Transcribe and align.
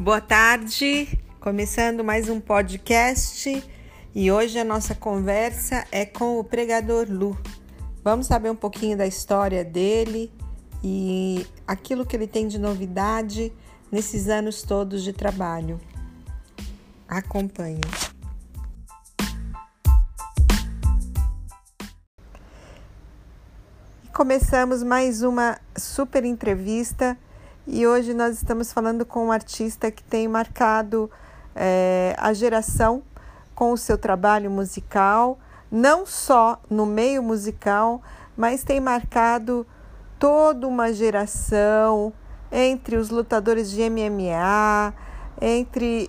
Boa 0.00 0.18
tarde, 0.18 1.20
começando 1.40 2.02
mais 2.02 2.30
um 2.30 2.40
podcast 2.40 3.62
e 4.14 4.32
hoje 4.32 4.58
a 4.58 4.64
nossa 4.64 4.94
conversa 4.94 5.84
é 5.92 6.06
com 6.06 6.38
o 6.38 6.42
pregador 6.42 7.06
Lu. 7.06 7.38
Vamos 8.02 8.26
saber 8.26 8.48
um 8.48 8.56
pouquinho 8.56 8.96
da 8.96 9.06
história 9.06 9.62
dele 9.62 10.32
e 10.82 11.46
aquilo 11.66 12.06
que 12.06 12.16
ele 12.16 12.26
tem 12.26 12.48
de 12.48 12.58
novidade 12.58 13.52
nesses 13.92 14.30
anos 14.30 14.62
todos 14.62 15.02
de 15.02 15.12
trabalho. 15.12 15.78
Acompanhe. 17.06 17.82
Começamos 24.14 24.82
mais 24.82 25.22
uma 25.22 25.60
super 25.76 26.24
entrevista 26.24 27.18
e 27.66 27.86
hoje 27.86 28.14
nós 28.14 28.36
estamos 28.36 28.72
falando 28.72 29.04
com 29.04 29.26
um 29.26 29.32
artista 29.32 29.90
que 29.90 30.02
tem 30.02 30.26
marcado 30.26 31.10
é, 31.54 32.14
a 32.18 32.32
geração 32.32 33.02
com 33.54 33.72
o 33.72 33.76
seu 33.76 33.98
trabalho 33.98 34.50
musical, 34.50 35.38
não 35.70 36.06
só 36.06 36.60
no 36.70 36.86
meio 36.86 37.22
musical, 37.22 38.02
mas 38.36 38.64
tem 38.64 38.80
marcado 38.80 39.66
toda 40.18 40.66
uma 40.66 40.92
geração 40.92 42.12
entre 42.50 42.96
os 42.96 43.10
lutadores 43.10 43.70
de 43.70 43.88
MMA, 43.88 44.94
entre 45.40 46.08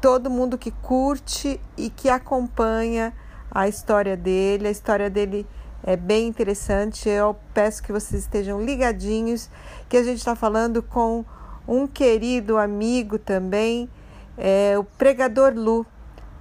todo 0.00 0.30
mundo 0.30 0.56
que 0.56 0.70
curte 0.70 1.60
e 1.76 1.90
que 1.90 2.08
acompanha 2.08 3.12
a 3.50 3.66
história 3.66 4.16
dele, 4.16 4.68
a 4.68 4.70
história 4.70 5.10
dele 5.10 5.46
é 5.88 5.96
bem 5.96 6.28
interessante. 6.28 7.08
Eu 7.08 7.34
peço 7.54 7.82
que 7.82 7.90
vocês 7.90 8.22
estejam 8.22 8.62
ligadinhos, 8.62 9.48
que 9.88 9.96
a 9.96 10.02
gente 10.02 10.18
está 10.18 10.36
falando 10.36 10.82
com 10.82 11.24
um 11.66 11.86
querido 11.86 12.58
amigo 12.58 13.18
também, 13.18 13.88
é, 14.36 14.78
o 14.78 14.84
pregador 14.84 15.54
Lu. 15.54 15.86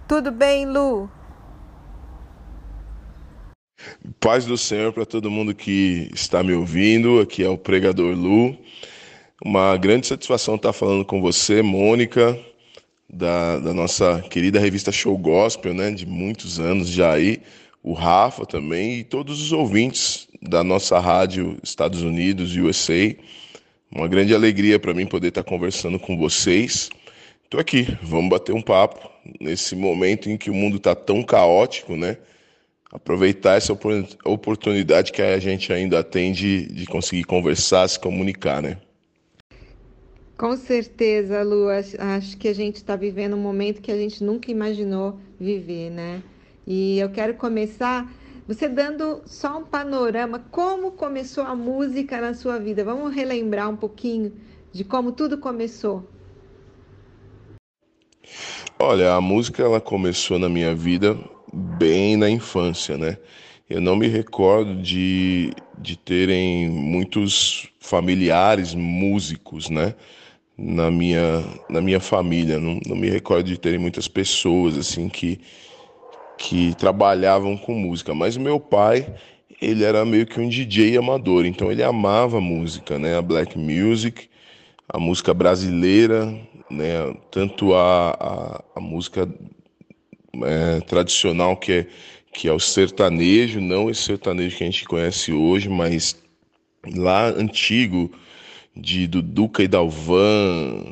Tudo 0.05 0.33
bem, 0.33 0.65
Lu? 0.65 1.09
Paz 4.19 4.45
do 4.45 4.57
Senhor 4.57 4.91
para 4.91 5.05
todo 5.05 5.31
mundo 5.31 5.55
que 5.55 6.09
está 6.13 6.43
me 6.43 6.53
ouvindo. 6.53 7.21
Aqui 7.21 7.41
é 7.41 7.49
o 7.49 7.57
pregador 7.57 8.13
Lu. 8.17 8.53
Uma 9.41 9.77
grande 9.77 10.07
satisfação 10.07 10.55
estar 10.55 10.73
falando 10.73 11.05
com 11.05 11.21
você, 11.21 11.61
Mônica, 11.61 12.37
da, 13.09 13.59
da 13.59 13.73
nossa 13.73 14.21
querida 14.29 14.59
revista 14.59 14.91
Show 14.91 15.17
Gospel, 15.17 15.73
né, 15.73 15.91
de 15.91 16.05
muitos 16.05 16.59
anos 16.59 16.89
já 16.89 17.13
aí 17.13 17.41
o 17.87 17.93
Rafa 17.93 18.45
também 18.45 18.99
e 18.99 19.03
todos 19.05 19.41
os 19.41 19.53
ouvintes 19.53 20.27
da 20.41 20.61
nossa 20.61 20.99
rádio 20.99 21.57
Estados 21.63 22.01
Unidos, 22.01 22.53
USA. 22.53 23.15
Uma 23.89 24.09
grande 24.09 24.35
alegria 24.35 24.77
para 24.77 24.93
mim 24.93 25.05
poder 25.05 25.29
estar 25.29 25.43
conversando 25.43 25.97
com 25.97 26.17
vocês. 26.17 26.89
Estou 27.45 27.61
aqui, 27.61 27.97
vamos 28.03 28.29
bater 28.29 28.53
um 28.53 28.61
papo 28.61 29.09
nesse 29.39 29.73
momento 29.73 30.29
em 30.29 30.35
que 30.35 30.49
o 30.49 30.53
mundo 30.53 30.75
está 30.75 30.93
tão 30.93 31.23
caótico, 31.23 31.95
né? 31.95 32.17
Aproveitar 32.91 33.55
essa 33.55 33.71
oportunidade 34.25 35.13
que 35.13 35.21
a 35.21 35.39
gente 35.39 35.71
ainda 35.71 36.03
tem 36.03 36.33
de, 36.33 36.65
de 36.65 36.85
conseguir 36.87 37.23
conversar, 37.23 37.87
se 37.87 37.97
comunicar, 37.97 38.61
né? 38.61 38.77
Com 40.37 40.57
certeza, 40.57 41.41
Lu. 41.41 41.69
Acho 41.69 42.37
que 42.37 42.49
a 42.49 42.53
gente 42.53 42.75
está 42.75 42.97
vivendo 42.97 43.37
um 43.37 43.41
momento 43.41 43.81
que 43.81 43.93
a 43.93 43.97
gente 43.97 44.21
nunca 44.21 44.51
imaginou 44.51 45.17
viver, 45.39 45.89
né? 45.89 46.21
E 46.67 46.99
eu 46.99 47.09
quero 47.09 47.33
começar 47.35 48.11
você 48.45 48.67
dando 48.67 49.21
só 49.25 49.57
um 49.57 49.63
panorama, 49.63 50.39
como 50.51 50.91
começou 50.91 51.45
a 51.45 51.55
música 51.55 52.19
na 52.19 52.33
sua 52.33 52.59
vida. 52.59 52.83
Vamos 52.83 53.15
relembrar 53.15 53.69
um 53.69 53.75
pouquinho 53.77 54.33
de 54.73 54.83
como 54.83 55.13
tudo 55.13 55.37
começou. 55.37 56.05
Olha, 58.77 59.13
a 59.13 59.21
música 59.21 59.63
ela 59.63 59.79
começou 59.79 60.37
na 60.37 60.49
minha 60.49 60.75
vida 60.75 61.17
bem 61.53 62.17
na 62.17 62.29
infância, 62.29 62.97
né? 62.97 63.17
Eu 63.69 63.81
não 63.81 63.95
me 63.95 64.07
recordo 64.07 64.75
de, 64.81 65.51
de 65.77 65.97
terem 65.97 66.69
muitos 66.69 67.69
familiares 67.79 68.73
músicos, 68.73 69.69
né? 69.69 69.95
Na 70.57 70.91
minha, 70.91 71.43
na 71.69 71.81
minha 71.81 71.99
família. 71.99 72.59
Não, 72.59 72.79
não 72.85 72.95
me 72.95 73.09
recordo 73.09 73.47
de 73.47 73.57
terem 73.57 73.79
muitas 73.79 74.07
pessoas, 74.07 74.77
assim, 74.77 75.09
que, 75.09 75.39
que 76.37 76.75
trabalhavam 76.75 77.57
com 77.57 77.73
música, 77.73 78.13
mas 78.13 78.37
meu 78.37 78.59
pai, 78.59 79.13
ele 79.61 79.83
era 79.83 80.05
meio 80.05 80.25
que 80.25 80.39
um 80.39 80.47
DJ 80.47 80.97
amador, 80.97 81.45
então 81.45 81.71
ele 81.71 81.83
amava 81.83 82.39
música, 82.39 82.99
né, 82.99 83.17
a 83.17 83.21
black 83.21 83.57
music, 83.57 84.29
a 84.87 84.99
música 84.99 85.33
brasileira, 85.33 86.25
né, 86.69 87.15
tanto 87.31 87.73
a, 87.73 88.11
a, 88.11 88.63
a 88.75 88.79
música 88.79 89.27
é, 90.43 90.79
tradicional 90.81 91.57
que 91.57 91.71
é, 91.71 91.87
que 92.31 92.47
é 92.47 92.53
o 92.53 92.59
sertanejo, 92.59 93.59
não 93.59 93.89
esse 93.89 94.03
sertanejo 94.03 94.57
que 94.57 94.63
a 94.63 94.67
gente 94.67 94.85
conhece 94.85 95.33
hoje, 95.33 95.67
mas 95.67 96.15
lá 96.95 97.27
antigo, 97.29 98.11
de 98.75 99.07
Duduca 99.07 99.63
e 99.63 99.67
Dalvan, 99.67 100.85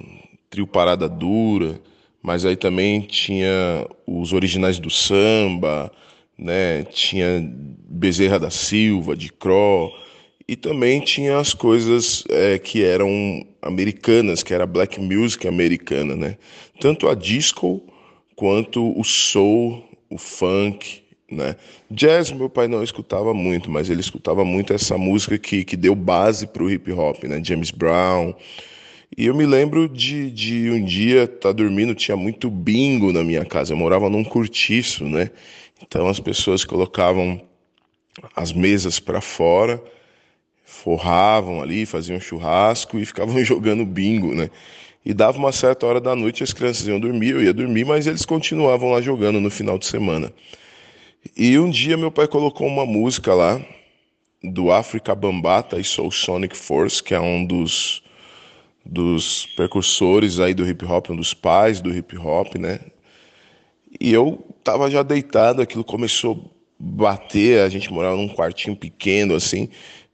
Trio 0.50 0.66
Parada 0.66 1.07
Dura, 1.07 1.79
mas 2.25 2.44
aí 2.44 2.56
também 2.56 3.02
tinha 3.02 3.88
os 4.08 4.34
originais 4.34 4.80
do 4.80 4.90
samba, 4.90 5.91
né? 6.36 6.84
Tinha 6.86 7.40
Bezerra 7.88 8.40
da 8.40 8.50
Silva, 8.50 9.16
de 9.16 9.31
Cro, 9.31 9.91
e 10.47 10.56
também 10.56 11.02
tinha 11.02 11.38
as 11.38 11.53
coisas 11.53 12.24
é, 12.30 12.58
que 12.58 12.84
eram 12.84 13.46
americanas, 13.62 14.41
que 14.41 14.56
era 14.56 14.66
black 14.66 15.00
music 15.00 15.47
americana, 15.47 16.16
né? 16.16 16.36
Tanto 16.80 17.08
a 17.08 17.13
disco 17.13 17.81
quanto 18.36 19.00
o 19.00 19.03
soul, 19.03 19.84
o 20.09 20.18
funk, 20.18 21.03
né? 21.31 21.56
Jazz 21.92 22.31
meu 22.31 22.50
pai 22.50 22.68
não 22.68 22.81
escutava 22.81 23.36
muito, 23.36 23.69
mas 23.69 23.88
ele 23.88 24.02
escutava 24.02 24.44
muito 24.44 24.74
essa 24.74 24.97
música 24.97 25.38
que, 25.38 25.63
que 25.63 25.78
deu 25.78 25.94
base 25.94 26.47
para 26.47 26.63
o 26.63 26.72
hip 26.72 26.92
hop, 26.92 27.24
né? 27.25 27.40
James 27.44 27.69
Brown, 27.69 28.34
e 29.17 29.27
eu 29.27 29.35
me 29.35 29.45
lembro 29.45 29.88
de, 29.88 30.29
de 30.31 30.69
um 30.69 30.83
dia 30.83 31.23
estar 31.23 31.49
tá 31.49 31.51
dormindo, 31.51 31.93
tinha 31.95 32.17
muito 32.17 32.49
bingo 32.49 33.13
na 33.13 33.23
minha 33.23 33.45
casa. 33.45 33.73
Eu 33.73 33.77
morava 33.77 34.09
num 34.09 34.23
cortiço, 34.23 35.05
né? 35.05 35.29
Então 35.81 36.07
as 36.07 36.19
pessoas 36.19 36.66
colocavam 36.66 37.41
as 38.35 38.51
mesas 38.51 38.99
para 38.99 39.21
fora, 39.21 39.81
forravam 40.63 41.61
ali, 41.61 41.85
faziam 41.85 42.19
churrasco 42.19 42.97
e 42.97 43.05
ficavam 43.05 43.38
jogando 43.44 43.85
bingo, 43.85 44.33
né? 44.33 44.49
E 45.05 45.13
dava 45.13 45.38
uma 45.38 45.51
certa 45.51 45.85
hora 45.85 46.01
da 46.01 46.15
noite, 46.15 46.44
as 46.44 46.51
crianças 46.51 46.88
iam 46.88 46.99
dormir, 46.99 47.31
eu 47.31 47.44
ia 47.44 47.53
dormir, 47.53 47.85
mas 47.85 48.07
eles 48.07 48.25
continuavam 48.25 48.91
lá 48.91 49.01
jogando 49.01 49.39
no 49.39 49.51
final 49.51 49.77
de 49.77 49.85
semana. 49.85 50.33
E 51.38 51.57
um 51.59 51.69
dia 51.69 51.95
meu 51.95 52.11
pai 52.11 52.27
colocou 52.27 52.67
uma 52.67 52.85
música 52.85 53.33
lá 53.33 53.61
do 54.44 54.71
África 54.71 55.13
Bambata 55.13 55.79
e 55.79 55.83
Soul 55.83 56.11
Sonic 56.11 56.57
Force, 56.57 57.03
que 57.03 57.13
é 57.13 57.19
um 57.19 57.45
dos 57.45 58.03
dos 58.85 59.47
precursores 59.56 60.40
aí 60.40 60.53
do 60.53 60.68
hip 60.68 60.85
hop, 60.85 61.09
um 61.09 61.16
dos 61.16 61.34
pais 61.34 61.81
do 61.81 61.96
hip 61.96 62.18
hop, 62.18 62.56
né? 62.56 62.79
E 64.00 64.13
eu 64.13 64.46
tava 64.63 64.90
já 64.91 65.01
deitado, 65.01 65.62
aquilo 65.62 65.84
começou 65.84 66.34
a 66.34 66.56
bater, 66.78 67.62
a 67.62 67.69
gente 67.69 67.91
morava 67.91 68.16
num 68.16 68.28
quartinho 68.28 68.75
pequeno 68.75 69.35
assim, 69.35 69.69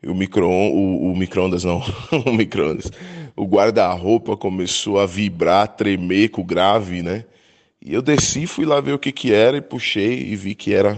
o 0.06 0.14
micro 0.14 0.48
o, 0.48 1.12
o 1.12 1.16
microondas 1.16 1.64
não, 1.64 1.82
o 2.26 2.32
microondas. 2.32 2.92
O 3.36 3.46
guarda-roupa 3.46 4.38
começou 4.38 5.00
a 5.00 5.06
vibrar, 5.06 5.68
tremer 5.68 6.30
com 6.30 6.42
o 6.42 6.46
grave, 6.46 7.02
né? 7.02 7.26
E 7.84 7.94
eu 7.94 8.02
desci, 8.02 8.46
fui 8.46 8.66
lá 8.66 8.80
ver 8.80 8.94
o 8.94 9.00
que 9.00 9.12
que 9.12 9.34
era 9.34 9.58
e 9.58 9.62
puxei 9.62 10.20
e 10.20 10.36
vi 10.36 10.54
que 10.54 10.74
era, 10.74 10.96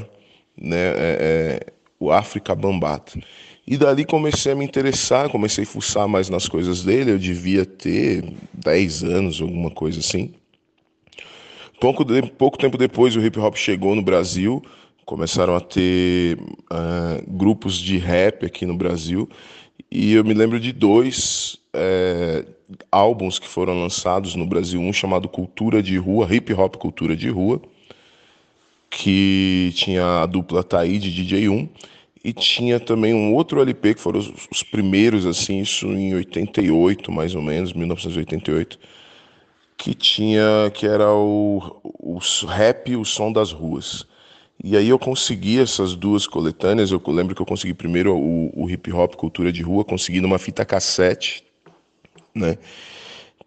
né, 0.57 0.77
é, 0.77 0.95
é, 0.97 1.59
o 1.97 2.11
África 2.11 2.53
Bambata. 2.53 3.17
E 3.65 3.77
dali 3.77 4.03
comecei 4.03 4.51
a 4.51 4.55
me 4.55 4.65
interessar, 4.65 5.29
comecei 5.29 5.63
a 5.63 5.67
fuçar 5.67 6.07
mais 6.07 6.29
nas 6.29 6.49
coisas 6.49 6.83
dele. 6.83 7.11
Eu 7.11 7.17
devia 7.17 7.65
ter 7.65 8.23
10 8.53 9.03
anos, 9.05 9.41
alguma 9.41 9.71
coisa 9.71 9.99
assim. 9.99 10.33
Pouco, 11.79 12.03
de, 12.03 12.21
pouco 12.23 12.57
tempo 12.57 12.77
depois, 12.77 13.15
o 13.15 13.21
hip 13.21 13.39
hop 13.39 13.55
chegou 13.55 13.95
no 13.95 14.01
Brasil. 14.01 14.61
Começaram 15.05 15.55
a 15.55 15.61
ter 15.61 16.37
uh, 16.39 17.23
grupos 17.27 17.77
de 17.77 17.97
rap 17.97 18.45
aqui 18.45 18.65
no 18.65 18.75
Brasil. 18.75 19.29
E 19.89 20.13
eu 20.13 20.25
me 20.25 20.33
lembro 20.33 20.59
de 20.59 20.73
dois 20.73 21.57
é, 21.73 22.45
álbuns 22.91 23.39
que 23.39 23.47
foram 23.47 23.79
lançados 23.79 24.35
no 24.35 24.45
Brasil. 24.45 24.81
Um 24.81 24.91
chamado 24.91 25.29
Cultura 25.29 25.81
de 25.81 25.97
Rua, 25.97 26.27
Hip 26.29 26.53
Hop 26.53 26.75
Cultura 26.75 27.15
de 27.15 27.29
Rua, 27.29 27.61
que 28.89 29.71
tinha 29.73 30.23
a 30.23 30.25
dupla 30.25 30.63
Taíde 30.63 31.09
e 31.09 31.25
DJ1 31.25 31.69
e 32.23 32.31
tinha 32.31 32.79
também 32.79 33.13
um 33.13 33.33
outro 33.33 33.61
LP 33.61 33.95
que 33.95 34.01
foram 34.01 34.19
os, 34.19 34.31
os, 34.51 34.63
primeiros 34.63 35.25
assim, 35.25 35.59
isso 35.59 35.87
em 35.87 36.15
88, 36.15 37.11
mais 37.11 37.35
ou 37.35 37.41
menos, 37.41 37.73
1988, 37.73 38.79
que 39.77 39.93
tinha 39.93 40.71
que 40.73 40.87
era 40.87 41.13
o, 41.13 41.81
o 41.83 42.19
rap, 42.47 42.95
o 42.95 43.03
som 43.03 43.31
das 43.31 43.51
ruas. 43.51 44.07
E 44.63 44.77
aí 44.77 44.87
eu 44.87 44.97
consegui 44.97 45.59
essas 45.59 45.95
duas 45.95 46.25
coletâneas, 46.25 46.91
eu 46.91 47.01
lembro 47.07 47.35
que 47.35 47.41
eu 47.41 47.45
consegui 47.45 47.73
primeiro 47.73 48.15
o, 48.15 48.63
o 48.63 48.69
hip 48.69 48.91
hop 48.93 49.15
cultura 49.15 49.51
de 49.51 49.61
rua, 49.61 49.83
consegui 49.83 50.21
numa 50.21 50.39
fita 50.39 50.63
cassete, 50.63 51.43
né? 52.33 52.57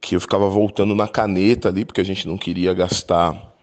que 0.01 0.15
eu 0.15 0.21
ficava 0.21 0.49
voltando 0.49 0.95
na 0.95 1.09
caneta 1.09 1.69
ali, 1.69 1.85
porque 1.85 2.01
a 2.01 2.05
gente 2.05 2.29
não 2.29 2.37
queria 2.37 2.73
gastar 2.73 3.56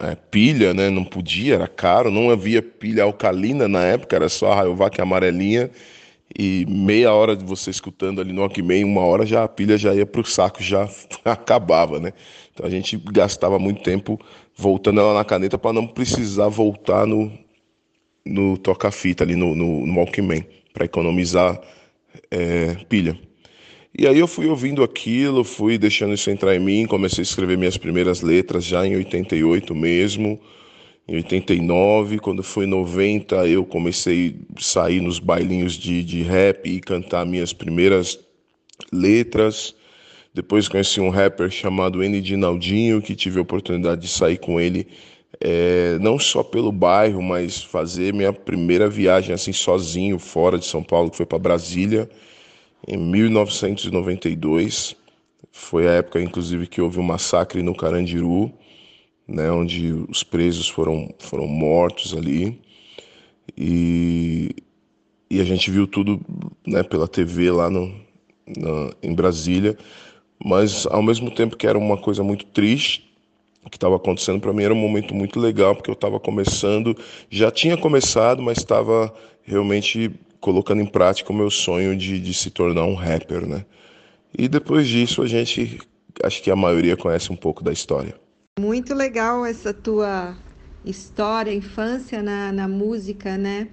é, 0.00 0.14
pilha, 0.14 0.72
né? 0.74 0.90
Não 0.90 1.04
podia, 1.04 1.54
era 1.54 1.68
caro, 1.68 2.10
não 2.10 2.30
havia 2.30 2.62
pilha 2.62 3.04
alcalina 3.04 3.68
na 3.68 3.84
época, 3.84 4.16
era 4.16 4.28
só 4.28 4.52
a 4.52 4.56
Rayovac 4.56 5.00
amarelinha 5.00 5.70
e 6.38 6.64
meia 6.68 7.12
hora 7.12 7.36
de 7.36 7.44
você 7.44 7.70
escutando 7.70 8.20
ali 8.20 8.32
no 8.32 8.40
Walkman, 8.40 8.84
uma 8.84 9.02
hora 9.02 9.26
já 9.26 9.44
a 9.44 9.48
pilha 9.48 9.76
já 9.76 9.94
ia 9.94 10.06
para 10.06 10.20
o 10.20 10.24
saco, 10.24 10.62
já 10.62 10.88
acabava, 11.24 11.98
né? 11.98 12.12
Então 12.52 12.66
a 12.66 12.70
gente 12.70 12.96
gastava 12.96 13.58
muito 13.58 13.82
tempo 13.82 14.18
voltando 14.56 15.00
ela 15.00 15.14
na 15.14 15.24
caneta 15.24 15.58
para 15.58 15.72
não 15.72 15.86
precisar 15.86 16.48
voltar 16.48 17.06
no, 17.06 17.32
no 18.24 18.56
toca-fita 18.58 19.24
ali 19.24 19.34
no, 19.34 19.54
no, 19.54 19.86
no 19.86 19.96
Walkman, 19.96 20.44
para 20.72 20.84
economizar 20.84 21.60
é, 22.30 22.74
pilha. 22.88 23.18
E 23.96 24.06
aí 24.06 24.18
eu 24.18 24.28
fui 24.28 24.46
ouvindo 24.46 24.84
aquilo, 24.84 25.42
fui 25.42 25.76
deixando 25.76 26.14
isso 26.14 26.30
entrar 26.30 26.54
em 26.54 26.60
mim, 26.60 26.86
comecei 26.86 27.22
a 27.22 27.24
escrever 27.24 27.58
minhas 27.58 27.76
primeiras 27.76 28.20
letras 28.22 28.64
já 28.64 28.86
em 28.86 28.96
88 28.96 29.74
mesmo, 29.74 30.40
em 31.08 31.16
89, 31.16 32.20
quando 32.20 32.42
foi 32.42 32.66
90 32.66 33.48
eu 33.48 33.64
comecei 33.64 34.36
a 34.56 34.60
sair 34.60 35.00
nos 35.00 35.18
bailinhos 35.18 35.74
de, 35.74 36.04
de 36.04 36.22
rap 36.22 36.68
e 36.68 36.80
cantar 36.80 37.26
minhas 37.26 37.52
primeiras 37.52 38.18
letras. 38.92 39.74
Depois 40.32 40.68
conheci 40.68 41.00
um 41.00 41.10
rapper 41.10 41.50
chamado 41.50 42.02
N. 42.04 42.20
Dinaldinho, 42.20 43.02
que 43.02 43.16
tive 43.16 43.40
a 43.40 43.42
oportunidade 43.42 44.02
de 44.02 44.08
sair 44.08 44.38
com 44.38 44.60
ele, 44.60 44.86
é, 45.40 45.98
não 46.00 46.16
só 46.16 46.44
pelo 46.44 46.70
bairro, 46.70 47.20
mas 47.20 47.60
fazer 47.60 48.14
minha 48.14 48.32
primeira 48.32 48.88
viagem 48.88 49.34
assim 49.34 49.52
sozinho, 49.52 50.16
fora 50.18 50.56
de 50.58 50.66
São 50.66 50.82
Paulo, 50.82 51.10
que 51.10 51.16
foi 51.16 51.26
para 51.26 51.40
Brasília, 51.40 52.08
em 52.86 52.96
1992. 52.96 54.96
Foi 55.52 55.88
a 55.88 55.92
época, 55.92 56.20
inclusive, 56.20 56.66
que 56.66 56.80
houve 56.80 57.00
um 57.00 57.04
massacre 57.04 57.62
no 57.62 57.74
Carandiru 57.74 58.52
né, 59.30 59.50
onde 59.50 59.92
os 60.08 60.24
presos 60.24 60.68
foram, 60.68 61.14
foram 61.18 61.46
mortos 61.46 62.14
ali. 62.14 62.60
E, 63.56 64.50
e 65.30 65.40
a 65.40 65.44
gente 65.44 65.70
viu 65.70 65.86
tudo 65.86 66.20
né, 66.66 66.82
pela 66.82 67.06
TV 67.06 67.50
lá 67.50 67.70
no, 67.70 67.94
na, 68.46 68.92
em 69.02 69.14
Brasília, 69.14 69.78
mas 70.44 70.86
ao 70.86 71.02
mesmo 71.02 71.30
tempo 71.30 71.56
que 71.56 71.66
era 71.66 71.78
uma 71.78 71.96
coisa 71.96 72.24
muito 72.24 72.44
triste, 72.46 73.08
que 73.70 73.76
estava 73.76 73.96
acontecendo 73.96 74.40
para 74.40 74.52
mim 74.52 74.64
era 74.64 74.74
um 74.74 74.76
momento 74.76 75.14
muito 75.14 75.38
legal, 75.38 75.76
porque 75.76 75.90
eu 75.90 75.94
estava 75.94 76.18
começando, 76.18 76.96
já 77.28 77.50
tinha 77.50 77.76
começado, 77.76 78.42
mas 78.42 78.58
estava 78.58 79.14
realmente 79.42 80.10
colocando 80.40 80.80
em 80.80 80.86
prática 80.86 81.32
o 81.32 81.36
meu 81.36 81.50
sonho 81.50 81.96
de, 81.96 82.18
de 82.18 82.34
se 82.34 82.50
tornar 82.50 82.84
um 82.84 82.94
rapper, 82.94 83.46
né? 83.46 83.64
E 84.36 84.48
depois 84.48 84.88
disso 84.88 85.22
a 85.22 85.26
gente, 85.26 85.78
acho 86.22 86.42
que 86.42 86.50
a 86.50 86.56
maioria 86.56 86.96
conhece 86.96 87.32
um 87.32 87.36
pouco 87.36 87.62
da 87.62 87.72
história. 87.72 88.14
Muito 88.58 88.94
legal 88.94 89.44
essa 89.44 89.72
tua 89.72 90.36
história, 90.84 91.52
infância 91.52 92.22
na, 92.22 92.52
na 92.52 92.68
música, 92.68 93.36
né? 93.36 93.68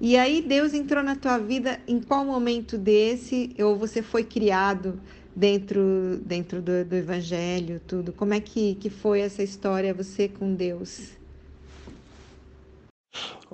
E 0.00 0.16
aí 0.16 0.42
Deus 0.42 0.74
entrou 0.74 1.02
na 1.02 1.16
tua 1.16 1.38
vida 1.38 1.80
em 1.88 2.00
qual 2.00 2.24
momento 2.24 2.76
desse? 2.76 3.54
Ou 3.58 3.76
você 3.76 4.02
foi 4.02 4.24
criado 4.24 5.00
dentro 5.34 6.18
dentro 6.24 6.60
do, 6.60 6.84
do 6.84 6.94
Evangelho, 6.94 7.80
tudo? 7.86 8.12
Como 8.12 8.34
é 8.34 8.40
que, 8.40 8.74
que 8.74 8.90
foi 8.90 9.20
essa 9.20 9.42
história, 9.42 9.94
você 9.94 10.28
com 10.28 10.54
Deus? 10.54 11.12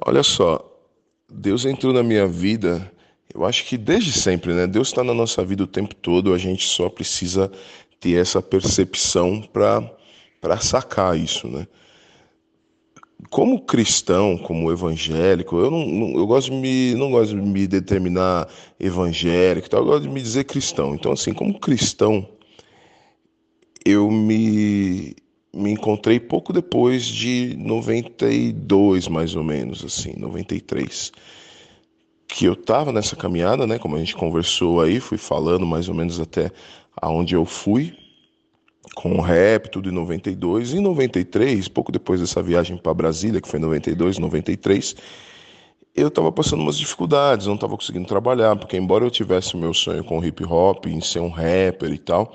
Olha 0.05 0.23
só, 0.25 0.72
Deus 1.33 1.65
entrou 1.65 1.93
na 1.93 2.03
minha 2.03 2.27
vida, 2.27 2.93
eu 3.35 3.45
acho 3.45 3.65
que 3.65 3.79
desde 3.79 4.13
sempre, 4.13 4.53
né? 4.53 4.67
Deus 4.67 4.89
está 4.89 5.03
na 5.03 5.15
nossa 5.15 5.43
vida 5.45 5.65
o 5.65 5.67
tempo 5.67 5.95
todo, 5.95 6.35
a 6.35 6.39
gente 6.39 6.69
só 6.69 6.91
precisa 6.91 7.51
ter 7.99 8.21
essa 8.21 8.43
percepção 8.43 9.41
para 9.41 10.61
sacar 10.61 11.19
isso, 11.19 11.49
né? 11.49 11.67
Como 13.31 13.65
cristão, 13.65 14.37
como 14.37 14.71
evangélico, 14.71 15.57
eu 15.57 15.71
não, 15.71 15.87
não, 15.87 16.19
eu 16.19 16.27
gosto 16.27 16.51
de 16.51 16.57
me 16.57 16.95
não 16.95 17.11
gosto 17.11 17.35
de 17.35 17.41
me 17.41 17.67
determinar 17.67 18.49
evangélico, 18.79 19.71
tal, 19.71 19.81
eu 19.81 19.87
gosto 19.87 20.03
de 20.03 20.11
me 20.11 20.21
dizer 20.21 20.45
cristão. 20.45 20.95
Então 20.95 21.13
assim, 21.13 21.33
como 21.33 21.59
cristão, 21.59 22.29
eu 23.87 24.11
me 24.11 25.15
me 25.55 25.73
encontrei 25.73 26.19
pouco 26.19 26.53
depois 26.53 27.05
de 27.05 27.55
92, 27.59 29.09
mais 29.09 29.37
ou 29.37 29.45
menos, 29.45 29.85
assim, 29.85 30.15
93. 30.17 31.13
Que 32.27 32.47
eu 32.47 32.55
estava 32.55 32.91
nessa 32.91 33.15
caminhada, 33.15 33.67
né? 33.67 33.79
Como 33.79 33.97
a 33.97 33.99
gente 33.99 34.17
conversou 34.17 34.81
aí, 34.81 34.99
fui 34.99 35.19
falando 35.19 35.67
mais 35.67 35.89
ou 35.89 35.95
menos 35.95 36.19
até 36.19 36.51
aonde 37.01 37.35
eu 37.35 37.45
fui 37.45 37.95
com 38.95 39.17
o 39.17 39.21
rap, 39.21 39.69
tudo 39.69 39.89
em 39.89 39.93
92. 39.93 40.75
Em 40.75 40.81
93, 40.81 41.69
pouco 41.69 41.93
depois 41.93 42.21
dessa 42.21 42.43
viagem 42.43 42.77
para 42.77 42.95
Brasília, 42.95 43.41
que 43.41 43.49
foi 43.49 43.59
em 43.59 43.63
92, 43.63 44.19
93, 44.19 44.97
eu 45.95 46.09
estava 46.09 46.33
passando 46.33 46.61
umas 46.61 46.79
dificuldades, 46.79 47.47
não 47.47 47.55
estava 47.55 47.77
conseguindo 47.77 48.07
trabalhar, 48.09 48.57
porque 48.57 48.77
embora 48.77 49.05
eu 49.05 49.11
tivesse 49.11 49.57
meu 49.57 49.75
sonho 49.75 50.03
com 50.03 50.25
hip 50.25 50.43
hop, 50.45 50.87
em 50.87 51.01
ser 51.01 51.21
um 51.21 51.29
rapper 51.29 51.93
e 51.93 51.99
tal, 51.99 52.35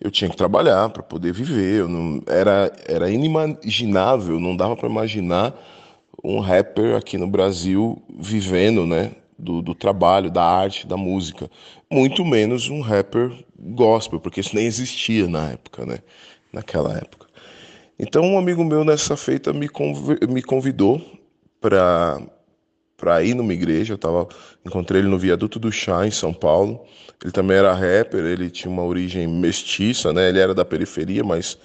eu 0.00 0.10
tinha 0.10 0.30
que 0.30 0.36
trabalhar 0.36 0.88
para 0.90 1.02
poder 1.02 1.32
viver. 1.32 1.88
Não, 1.88 2.20
era, 2.26 2.72
era 2.86 3.10
inimaginável, 3.10 4.38
não 4.38 4.56
dava 4.56 4.76
para 4.76 4.88
imaginar 4.88 5.54
um 6.22 6.40
rapper 6.40 6.96
aqui 6.96 7.16
no 7.16 7.26
Brasil 7.26 8.00
vivendo, 8.18 8.86
né, 8.86 9.12
do, 9.38 9.62
do 9.62 9.74
trabalho, 9.74 10.30
da 10.30 10.44
arte, 10.44 10.86
da 10.86 10.96
música. 10.96 11.50
Muito 11.90 12.24
menos 12.24 12.68
um 12.68 12.80
rapper 12.80 13.32
gospel, 13.58 14.20
porque 14.20 14.40
isso 14.40 14.54
nem 14.54 14.66
existia 14.66 15.26
na 15.28 15.50
época, 15.50 15.86
né? 15.86 15.98
Naquela 16.52 16.96
época. 16.96 17.26
Então, 17.98 18.22
um 18.22 18.38
amigo 18.38 18.64
meu 18.64 18.84
nessa 18.84 19.16
feita 19.16 19.52
me, 19.52 19.68
conv... 19.68 20.18
me 20.28 20.42
convidou 20.42 21.00
para 21.60 22.20
para 22.98 23.22
ir 23.22 23.34
numa 23.34 23.54
igreja. 23.54 23.94
Eu 23.94 23.98
tava, 23.98 24.28
encontrei 24.66 25.00
ele 25.00 25.08
no 25.08 25.18
viaduto 25.18 25.58
do 25.58 25.72
Chá, 25.72 26.06
em 26.06 26.10
São 26.10 26.34
Paulo. 26.34 26.84
Ele 27.22 27.32
também 27.32 27.56
era 27.56 27.72
rapper, 27.72 28.24
ele 28.24 28.50
tinha 28.50 28.70
uma 28.70 28.84
origem 28.84 29.26
mestiça, 29.26 30.12
né? 30.12 30.28
Ele 30.28 30.38
era 30.38 30.54
da 30.54 30.64
periferia, 30.64 31.24
mas 31.24 31.56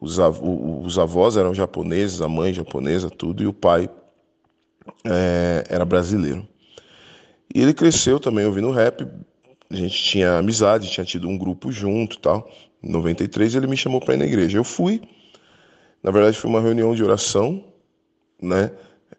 os, 0.00 0.18
av 0.18 0.40
os 0.42 0.98
avós 0.98 1.36
eram 1.36 1.54
japoneses, 1.54 2.20
a 2.20 2.28
mãe 2.28 2.52
japonesa, 2.52 3.08
tudo, 3.08 3.42
e 3.42 3.46
o 3.46 3.52
pai 3.52 3.88
é, 5.04 5.64
era 5.68 5.84
brasileiro. 5.84 6.46
E 7.54 7.60
ele 7.60 7.74
cresceu 7.74 8.18
também 8.18 8.44
ouvindo 8.46 8.70
rap. 8.70 9.06
A 9.68 9.74
gente 9.74 10.02
tinha 10.02 10.38
amizade, 10.38 10.90
tinha 10.90 11.04
tido 11.04 11.28
um 11.28 11.36
grupo 11.36 11.70
junto 11.70 12.18
tal. 12.18 12.50
Em 12.82 12.90
93 12.90 13.54
ele 13.54 13.66
me 13.66 13.76
chamou 13.76 14.00
para 14.00 14.14
ir 14.14 14.18
na 14.18 14.24
igreja. 14.24 14.58
Eu 14.58 14.64
fui. 14.64 15.02
Na 16.02 16.10
verdade 16.10 16.36
foi 16.36 16.48
uma 16.48 16.60
reunião 16.60 16.94
de 16.94 17.02
oração, 17.04 17.64
né? 18.40 18.70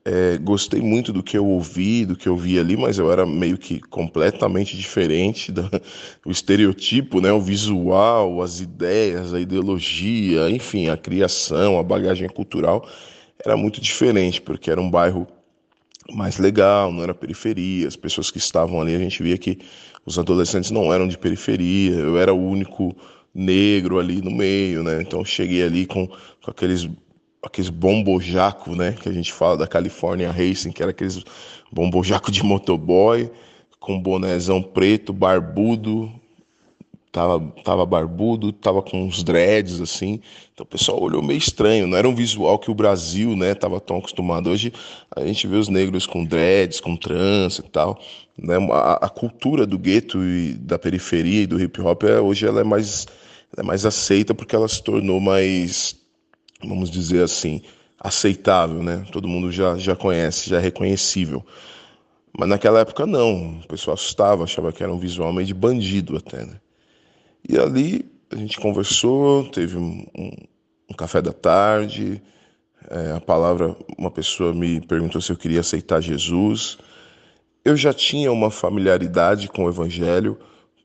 É, 0.03 0.37
gostei 0.39 0.81
muito 0.81 1.13
do 1.13 1.21
que 1.21 1.37
eu 1.37 1.45
ouvi, 1.45 2.05
do 2.05 2.15
que 2.15 2.27
eu 2.27 2.35
vi 2.35 2.57
ali, 2.57 2.75
mas 2.75 2.97
eu 2.97 3.11
era 3.11 3.23
meio 3.23 3.55
que 3.55 3.79
completamente 3.79 4.75
diferente 4.75 5.51
do, 5.51 5.69
estereotipo, 6.25 7.21
né? 7.21 7.31
O 7.31 7.39
visual, 7.39 8.41
as 8.41 8.61
ideias, 8.61 9.31
a 9.31 9.39
ideologia, 9.39 10.49
enfim, 10.49 10.89
a 10.89 10.97
criação, 10.97 11.77
a 11.77 11.83
bagagem 11.83 12.27
cultural 12.29 12.87
era 13.45 13.55
muito 13.55 13.79
diferente, 13.79 14.41
porque 14.41 14.71
era 14.71 14.81
um 14.81 14.89
bairro 14.89 15.27
mais 16.13 16.37
legal, 16.37 16.91
não 16.91 17.03
era 17.03 17.13
periferia. 17.13 17.87
As 17.87 17.95
pessoas 17.95 18.31
que 18.31 18.37
estavam 18.37 18.81
ali, 18.81 18.95
a 18.95 18.99
gente 18.99 19.21
via 19.21 19.37
que 19.37 19.59
os 20.05 20.17
adolescentes 20.17 20.71
não 20.71 20.93
eram 20.93 21.07
de 21.07 21.17
periferia. 21.17 21.93
Eu 21.95 22.17
era 22.17 22.33
o 22.33 22.49
único 22.49 22.95
negro 23.33 23.99
ali 23.99 24.21
no 24.21 24.31
meio, 24.31 24.83
né? 24.83 25.01
Então 25.01 25.23
cheguei 25.23 25.63
ali 25.63 25.85
com, 25.85 26.07
com 26.07 26.51
aqueles 26.51 26.89
aqueles 27.43 27.69
bombojaco, 27.69 28.75
né, 28.75 28.93
que 28.93 29.09
a 29.09 29.11
gente 29.11 29.33
fala 29.33 29.57
da 29.57 29.67
California 29.67 30.31
Racing, 30.31 30.71
que 30.71 30.81
era 30.81 30.91
aqueles 30.91 31.23
bombojaco 31.71 32.31
de 32.31 32.43
motoboy, 32.43 33.31
com 33.79 33.99
bonézão 33.99 34.61
preto, 34.61 35.11
barbudo, 35.11 36.11
tava, 37.11 37.39
tava 37.63 37.85
barbudo, 37.85 38.53
tava 38.53 38.81
com 38.81 39.03
uns 39.03 39.23
dreads 39.23 39.81
assim. 39.81 40.21
Então 40.53 40.63
o 40.63 40.67
pessoal 40.67 41.01
olhou 41.01 41.21
meio 41.21 41.37
estranho, 41.37 41.87
não 41.87 41.97
era 41.97 42.07
um 42.07 42.15
visual 42.15 42.59
que 42.59 42.71
o 42.71 42.75
Brasil, 42.75 43.35
né, 43.35 43.53
tava 43.53 43.79
tão 43.79 43.97
acostumado. 43.97 44.49
Hoje 44.49 44.71
a 45.15 45.25
gente 45.25 45.47
vê 45.47 45.57
os 45.57 45.67
negros 45.67 46.05
com 46.05 46.23
dreads, 46.23 46.79
com 46.79 46.95
trança 46.95 47.63
e 47.65 47.69
tal, 47.69 47.99
né? 48.37 48.55
A, 48.71 49.05
a 49.05 49.09
cultura 49.09 49.65
do 49.65 49.77
gueto 49.77 50.23
e 50.23 50.53
da 50.53 50.79
periferia 50.79 51.43
e 51.43 51.47
do 51.47 51.59
hip 51.59 51.81
hop 51.81 52.03
é, 52.03 52.19
hoje 52.19 52.45
ela 52.45 52.61
é 52.61 52.63
mais 52.63 53.07
ela 53.53 53.65
é 53.65 53.67
mais 53.67 53.85
aceita 53.85 54.33
porque 54.33 54.55
ela 54.55 54.67
se 54.67 54.81
tornou 54.81 55.19
mais 55.19 56.00
vamos 56.63 56.89
dizer 56.89 57.23
assim, 57.23 57.61
aceitável, 57.99 58.81
né? 58.81 59.05
Todo 59.11 59.27
mundo 59.27 59.51
já 59.51 59.77
já 59.77 59.95
conhece, 59.95 60.49
já 60.49 60.57
é 60.57 60.59
reconhecível. 60.59 61.45
Mas 62.37 62.47
naquela 62.47 62.79
época 62.79 63.05
não, 63.05 63.59
o 63.59 63.67
pessoal 63.67 63.95
assustava, 63.95 64.43
achava 64.43 64.71
que 64.71 64.81
era 64.81 64.91
um 64.91 64.97
visual 64.97 65.33
meio 65.33 65.45
de 65.45 65.53
bandido 65.53 66.17
até, 66.17 66.45
né? 66.45 66.59
E 67.47 67.57
ali 67.57 68.09
a 68.31 68.35
gente 68.35 68.59
conversou, 68.59 69.49
teve 69.49 69.77
um, 69.77 70.05
um, 70.17 70.93
café 70.95 71.21
da 71.21 71.33
tarde. 71.33 72.21
É, 72.89 73.11
a 73.11 73.19
palavra, 73.19 73.75
uma 73.97 74.09
pessoa 74.09 74.53
me 74.53 74.79
perguntou 74.81 75.21
se 75.21 75.31
eu 75.31 75.37
queria 75.37 75.59
aceitar 75.59 76.01
Jesus. 76.01 76.77
Eu 77.63 77.75
já 77.75 77.93
tinha 77.93 78.31
uma 78.31 78.49
familiaridade 78.49 79.47
com 79.47 79.65
o 79.65 79.69
Evangelho, 79.69 80.37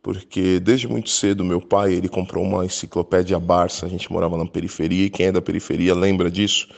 porque 0.06 0.60
desde 0.60 0.86
muito 0.86 1.10
cedo 1.10 1.44
meu 1.44 1.60
pai 1.60 1.94
ele 1.94 2.08
comprou 2.08 2.44
uma 2.44 2.64
enciclopédia 2.64 3.40
Barça. 3.40 3.86
A 3.86 3.88
gente 3.88 4.12
morava 4.12 4.36
na 4.36 4.46
periferia 4.46 5.06
e 5.06 5.10
quem 5.10 5.26
é 5.26 5.32
da 5.32 5.42
periferia 5.42 5.96
lembra 5.96 6.30
disso, 6.30 6.68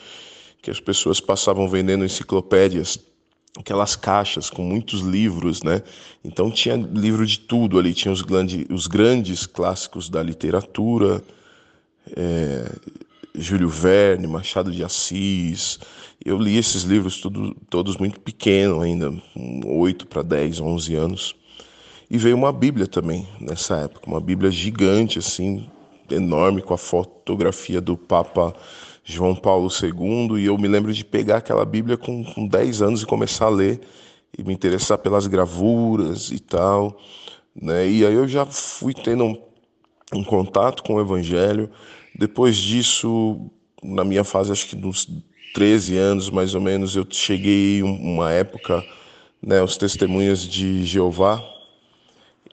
que 0.63 0.71
as 0.71 0.79
pessoas 0.79 1.19
passavam 1.19 1.69
vendendo 1.69 2.03
enciclopédias, 2.03 2.97
aquelas 3.55 3.95
caixas 3.95 4.49
com 4.49 4.63
muitos 4.63 5.01
livros, 5.01 5.61
né? 5.61 5.83
Então 6.25 6.49
tinha 6.49 6.75
livro 6.75 7.23
de 7.23 7.39
tudo 7.41 7.77
ali, 7.77 7.93
tinha 7.93 8.11
os, 8.11 8.23
grande, 8.23 8.65
os 8.67 8.87
grandes 8.87 9.45
clássicos 9.45 10.09
da 10.09 10.23
literatura, 10.23 11.21
é, 12.17 12.65
Júlio 13.35 13.69
Verne, 13.69 14.25
Machado 14.25 14.71
de 14.71 14.83
Assis. 14.83 15.77
Eu 16.25 16.39
li 16.39 16.57
esses 16.57 16.81
livros 16.81 17.21
tudo, 17.21 17.55
todos 17.69 17.95
muito 17.95 18.19
pequeno 18.19 18.81
ainda, 18.81 19.13
8 19.67 20.07
para 20.07 20.23
10, 20.23 20.61
11 20.61 20.95
anos. 20.95 21.38
E 22.09 22.17
veio 22.17 22.35
uma 22.35 22.51
Bíblia 22.51 22.87
também 22.87 23.27
nessa 23.39 23.77
época, 23.77 24.09
uma 24.09 24.19
Bíblia 24.19 24.49
gigante, 24.49 25.19
assim, 25.19 25.69
enorme, 26.09 26.61
com 26.61 26.73
a 26.73 26.77
fotografia 26.77 27.79
do 27.79 27.95
Papa 27.95 28.55
João 29.03 29.35
Paulo 29.35 29.69
II. 29.69 30.41
E 30.41 30.45
eu 30.45 30.57
me 30.57 30.67
lembro 30.67 30.91
de 30.91 31.05
pegar 31.05 31.37
aquela 31.37 31.63
Bíblia 31.63 31.97
com, 31.97 32.23
com 32.23 32.47
10 32.47 32.81
anos 32.81 33.01
e 33.03 33.05
começar 33.05 33.45
a 33.45 33.49
ler 33.49 33.79
e 34.35 34.43
me 34.43 34.53
interessar 34.53 34.97
pelas 34.97 35.27
gravuras 35.27 36.31
e 36.31 36.39
tal. 36.39 36.99
Né? 37.55 37.87
E 37.87 38.05
aí 38.05 38.13
eu 38.13 38.27
já 38.27 38.43
fui 38.45 38.93
tendo 38.93 39.25
um, 39.25 39.41
um 40.13 40.23
contato 40.23 40.81
com 40.81 40.95
o 40.95 41.01
Evangelho. 41.01 41.69
Depois 42.15 42.57
disso, 42.57 43.51
na 43.83 44.03
minha 44.03 44.23
fase, 44.23 44.51
acho 44.51 44.67
que 44.67 44.75
dos 44.75 45.07
13 45.53 45.95
anos 45.95 46.29
mais 46.31 46.55
ou 46.55 46.61
menos, 46.61 46.95
eu 46.95 47.05
cheguei 47.07 47.83
uma 47.83 48.31
época, 48.31 48.83
né, 49.41 49.61
os 49.61 49.77
testemunhas 49.77 50.41
de 50.43 50.83
Jeová, 50.85 51.43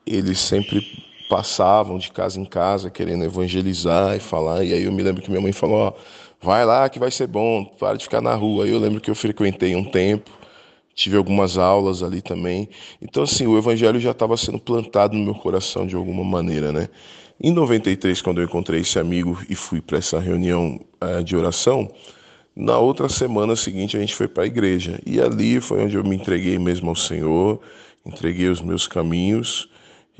eles 0.06 0.38
sempre 0.38 1.04
passavam 1.28 1.98
de 1.98 2.10
casa 2.10 2.40
em 2.40 2.44
casa 2.44 2.90
querendo 2.90 3.24
evangelizar 3.24 4.16
e 4.16 4.20
falar. 4.20 4.64
E 4.64 4.72
aí 4.72 4.84
eu 4.84 4.92
me 4.92 5.02
lembro 5.02 5.22
que 5.22 5.30
minha 5.30 5.40
mãe 5.40 5.52
falou: 5.52 5.76
ó, 5.76 5.92
vai 6.40 6.64
lá 6.64 6.88
que 6.88 6.98
vai 6.98 7.10
ser 7.10 7.26
bom, 7.26 7.64
para 7.64 7.96
de 7.96 8.04
ficar 8.04 8.20
na 8.20 8.34
rua. 8.34 8.64
Aí 8.64 8.70
eu 8.70 8.78
lembro 8.78 9.00
que 9.00 9.10
eu 9.10 9.14
frequentei 9.14 9.74
um 9.74 9.84
tempo, 9.84 10.30
tive 10.94 11.16
algumas 11.16 11.58
aulas 11.58 12.02
ali 12.02 12.22
também. 12.22 12.68
Então, 13.02 13.24
assim, 13.24 13.46
o 13.46 13.58
evangelho 13.58 13.98
já 13.98 14.12
estava 14.12 14.36
sendo 14.36 14.58
plantado 14.58 15.16
no 15.16 15.24
meu 15.24 15.34
coração 15.34 15.86
de 15.86 15.96
alguma 15.96 16.24
maneira, 16.24 16.72
né? 16.72 16.88
Em 17.38 17.52
93, 17.52 18.22
quando 18.22 18.40
eu 18.40 18.44
encontrei 18.44 18.80
esse 18.80 18.98
amigo 18.98 19.38
e 19.48 19.54
fui 19.54 19.80
para 19.80 19.98
essa 19.98 20.18
reunião 20.18 20.80
uh, 21.02 21.22
de 21.22 21.36
oração, 21.36 21.90
na 22.54 22.78
outra 22.78 23.10
semana 23.10 23.54
seguinte 23.54 23.94
a 23.94 24.00
gente 24.00 24.14
foi 24.14 24.26
para 24.26 24.44
a 24.44 24.46
igreja. 24.46 24.98
E 25.04 25.20
ali 25.20 25.60
foi 25.60 25.84
onde 25.84 25.96
eu 25.96 26.04
me 26.04 26.16
entreguei 26.16 26.58
mesmo 26.58 26.88
ao 26.88 26.96
Senhor, 26.96 27.60
entreguei 28.06 28.48
os 28.48 28.62
meus 28.62 28.88
caminhos 28.88 29.68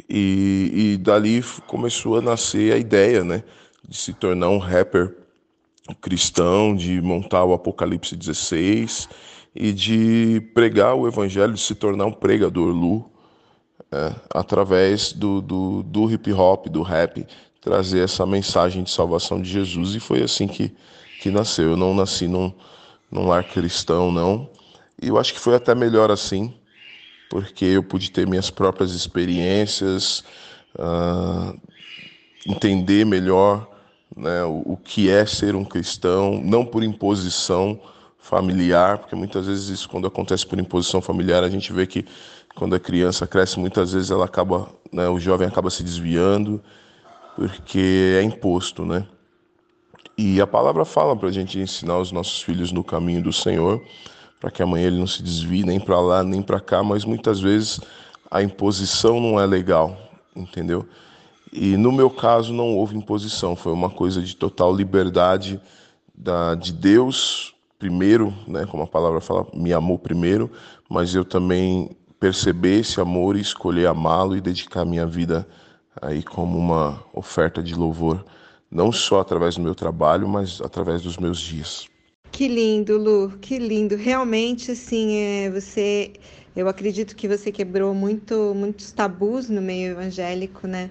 e, 0.09 0.93
e 0.93 0.97
dali 0.97 1.43
começou 1.67 2.19
a 2.19 2.23
nascer 2.23 2.73
a 2.73 2.79
ideia, 2.79 3.25
né, 3.25 3.43
de 3.89 3.97
se 3.97 4.13
tornar 4.13 4.49
um 4.51 4.59
rapper 4.59 5.15
cristão, 6.01 6.75
de 6.75 7.01
montar 7.01 7.45
o 7.45 7.53
Apocalipse 7.53 8.17
16 8.17 9.09
e 9.55 9.73
de 9.73 10.41
pregar 10.53 10.95
o 10.95 11.07
evangelho, 11.07 11.55
de 11.55 11.61
se 11.61 11.75
tornar 11.75 12.07
um 12.07 12.13
pregador 12.13 12.69
Lu, 12.69 13.11
é, 13.91 14.15
através 14.31 15.13
do, 15.13 15.41
do, 15.41 15.83
do 15.83 16.11
hip 16.11 16.33
hop, 16.33 16.67
do 16.67 16.83
rap, 16.83 17.27
trazer 17.61 18.01
essa 18.01 18.27
mensagem 18.27 18.83
de 18.83 18.91
salvação 18.91 19.41
de 19.41 19.49
Jesus. 19.49 19.95
E 19.95 20.01
foi 20.01 20.23
assim 20.23 20.47
que, 20.47 20.75
que 21.21 21.31
nasceu. 21.31 21.71
Eu 21.71 21.77
não 21.77 21.95
nasci 21.95 22.27
num, 22.27 22.53
num 23.11 23.27
lar 23.27 23.45
cristão, 23.45 24.11
não. 24.11 24.51
E 25.01 25.09
eu 25.09 25.19
acho 25.19 25.33
que 25.33 25.41
foi 25.41 25.55
até 25.55 25.75
melhor 25.75 26.11
assim, 26.11 26.53
porque 27.29 27.65
eu 27.65 27.83
pude 27.83 28.11
ter 28.11 28.27
minhas 28.27 28.51
próprias 28.51 28.93
experiências, 28.93 30.25
uh, 30.79 31.59
entender 32.47 33.05
melhor 33.05 33.69
né, 34.17 34.45
o, 34.45 34.63
o, 34.73 34.77
que 34.77 35.11
é 35.11 35.27
ser 35.27 35.55
um 35.55 35.65
cristão, 35.65 36.41
não 36.43 36.65
por 36.65 36.83
imposição 36.83 37.81
familiar, 38.19 38.99
porque 38.99 39.15
muitas 39.15 39.47
vezes 39.47 39.69
isso, 39.69 39.89
quando 39.89 40.07
acontece 40.07 40.47
por 40.47 40.59
imposição 40.59 41.01
familiar, 41.01 41.45
a 41.45 41.51
gente 41.51 41.73
vê 41.73 41.87
que 41.87 42.05
quando 42.55 42.75
a 42.75 42.81
criança 42.81 43.27
cresce, 43.27 43.59
muitas 43.59 43.93
vezes 43.93 44.11
ela 44.11 44.25
acaba, 44.25 44.69
né, 44.93 45.09
o 45.09 45.19
jovem 45.21 45.47
acaba 45.47 45.71
se 45.71 45.83
desviando, 45.83 46.63
porque 47.35 48.15
é 48.19 48.23
imposto, 48.23 48.85
né? 48.85 49.07
E 50.17 50.41
a 50.41 50.47
palavra 50.47 50.87
fala 50.87 51.15
para 51.15 51.29
a 51.29 51.33
gente 51.33 51.59
ensinar 51.59 51.99
os 51.99 52.11
nossos 52.11 52.41
filhos 52.41 52.73
no 52.73 52.83
caminho 52.83 53.23
do 53.23 53.33
Senhor 53.33 53.83
para 54.41 54.51
que 54.51 54.63
amanhã 54.63 54.87
ele 54.87 54.99
não 54.99 55.07
se 55.07 55.23
desvie 55.23 55.65
nem 55.65 55.81
para 55.81 56.01
lá 56.01 56.23
nem 56.23 56.43
para 56.43 56.61
cá, 56.61 56.83
mas 56.83 57.05
muitas 57.05 57.41
vezes 57.41 57.81
a 58.31 58.43
imposição 58.43 59.21
não 59.21 59.41
é 59.41 59.47
legal, 59.47 59.97
entendeu? 60.35 60.87
E 61.53 61.77
no 61.77 61.93
meu 61.93 62.11
caso 62.11 62.53
não 62.53 62.75
houve 62.75 62.97
imposição, 62.97 63.57
foi 63.57 63.73
uma 63.73 63.89
coisa 63.89 64.21
de 64.21 64.37
total 64.37 64.75
liberdade 64.75 65.61
da, 66.15 66.55
de 66.55 66.73
Deus 66.73 67.55
primeiro, 67.79 68.35
né, 68.47 68.67
como 68.67 68.83
a 68.83 68.87
palavra 68.87 69.21
fala, 69.21 69.47
me 69.55 69.73
amou 69.73 69.99
primeiro, 69.99 70.51
mas 70.89 71.15
eu 71.15 71.25
também 71.25 71.97
perceber 72.19 72.81
esse 72.81 73.01
amor 73.01 73.37
e 73.37 73.41
escolher 73.41 73.87
amá-lo 73.87 74.37
e 74.37 74.41
dedicar 74.41 74.85
minha 74.85 75.07
vida 75.07 75.47
aí 76.01 76.23
como 76.23 76.59
uma 76.59 77.03
oferta 77.13 77.63
de 77.63 77.75
louvor, 77.75 78.25
não 78.71 78.91
só 78.91 79.21
através 79.21 79.57
do 79.57 79.63
meu 79.63 79.75
trabalho, 79.75 80.29
mas 80.29 80.61
através 80.61 81.03
dos 81.03 81.17
meus 81.17 81.39
dias. 81.39 81.87
Que 82.31 82.49
lindo, 82.49 82.99
Lu, 82.99 83.39
que 83.41 83.59
lindo. 83.59 83.97
Realmente, 83.97 84.73
assim, 84.73 85.17
é, 85.17 85.51
você, 85.51 86.13
eu 86.55 86.69
acredito 86.69 87.17
que 87.17 87.27
você 87.27 87.51
quebrou 87.51 87.95
muito, 87.95 88.53
muitos 88.55 88.93
tabus 88.93 89.49
no 89.49 89.63
meio 89.63 89.93
evangélico, 89.93 90.67
né? 90.67 90.91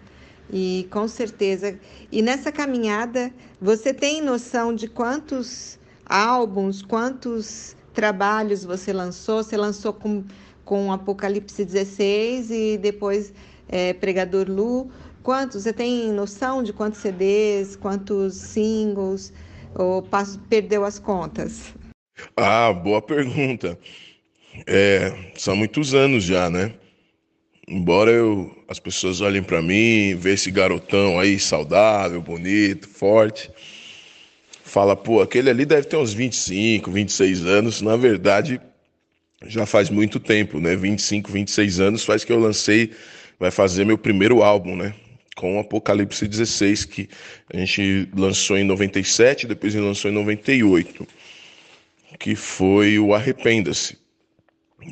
E 0.52 0.88
com 0.92 1.08
certeza. 1.08 1.80
E 2.12 2.22
nessa 2.22 2.52
caminhada, 2.52 3.32
você 3.62 3.94
tem 3.94 4.22
noção 4.22 4.74
de 4.74 4.88
quantos 4.88 5.80
álbuns, 6.06 6.82
quantos 6.82 7.76
trabalhos 7.94 8.64
você 8.64 8.92
lançou? 8.92 9.44
Você 9.44 9.58
lançou 9.58 9.94
com, 9.94 10.24
com 10.64 10.92
Apocalipse 10.92 11.64
16 11.64 12.52
e 12.52 12.78
depois 12.78 13.34
é, 13.68 13.94
Pregador 13.94 14.50
Lu. 14.50 14.90
Quantos? 15.24 15.64
Você 15.64 15.74
tem 15.74 16.12
noção 16.12 16.62
de 16.62 16.72
quantos 16.72 17.02
CDs, 17.02 17.76
quantos 17.76 18.36
singles? 18.36 19.34
Ou 19.76 20.08
perdeu 20.50 20.86
as 20.86 20.98
contas? 20.98 21.74
Ah, 22.36 22.72
boa 22.72 23.02
pergunta. 23.02 23.78
É, 24.66 25.14
são 25.36 25.56
muitos 25.56 25.94
anos 25.94 26.24
já, 26.24 26.50
né? 26.50 26.74
Embora 27.68 28.12
eu, 28.12 28.56
as 28.70 28.80
pessoas 28.80 29.22
olhem 29.22 29.44
para 29.44 29.62
mim, 29.62 30.16
vê 30.16 30.34
esse 30.34 30.50
garotão 30.52 31.20
aí 31.20 31.40
saudável, 31.40 32.22
bonito, 32.22 32.88
forte, 32.88 33.52
fala, 34.64 34.96
pô, 34.96 35.22
aquele 35.22 35.50
ali 35.50 35.66
deve 35.66 35.88
ter 35.88 35.98
uns 35.98 36.14
25, 36.14 36.92
26 36.92 37.44
anos. 37.46 37.82
Na 37.82 37.98
verdade, 37.98 38.62
já 39.46 39.66
faz 39.66 39.90
muito 39.90 40.20
tempo, 40.20 40.60
né? 40.60 40.76
25, 40.76 41.32
26 41.32 41.80
anos 41.80 42.06
faz 42.06 42.24
que 42.24 42.32
eu 42.32 42.40
lancei, 42.40 42.92
vai 43.40 43.52
fazer 43.52 43.84
meu 43.84 43.98
primeiro 43.98 44.42
álbum, 44.44 44.76
né? 44.76 44.94
Com 45.36 45.60
Apocalipse 45.60 46.28
16, 46.28 46.86
que 46.86 47.10
a 47.54 47.58
gente 47.58 48.10
lançou 48.16 48.58
em 48.58 48.64
97, 48.64 49.46
depois 49.46 49.76
lançou 49.76 50.10
em 50.10 50.14
98, 50.14 51.06
que 52.18 52.36
foi 52.36 52.98
o 52.98 53.14
Arrependa-se. 53.14 53.98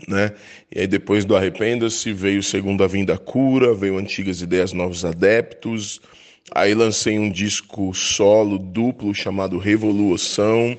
Né? 0.08 0.34
E 0.72 0.82
aí 0.82 0.88
depois 0.88 1.24
do 1.24 1.36
Arrependa-se 1.36 2.12
veio 2.12 2.44
Segunda 2.44 2.88
Vinda 2.88 3.18
Cura, 3.18 3.74
veio 3.74 3.98
Antigas 3.98 4.42
Ideias 4.42 4.74
Novos 4.74 5.06
Adeptos, 5.06 6.02
aí 6.54 6.74
lancei 6.74 7.18
um 7.18 7.32
disco 7.32 7.94
solo 7.94 8.58
duplo 8.58 9.14
chamado 9.14 9.58
Revolução, 9.58 10.78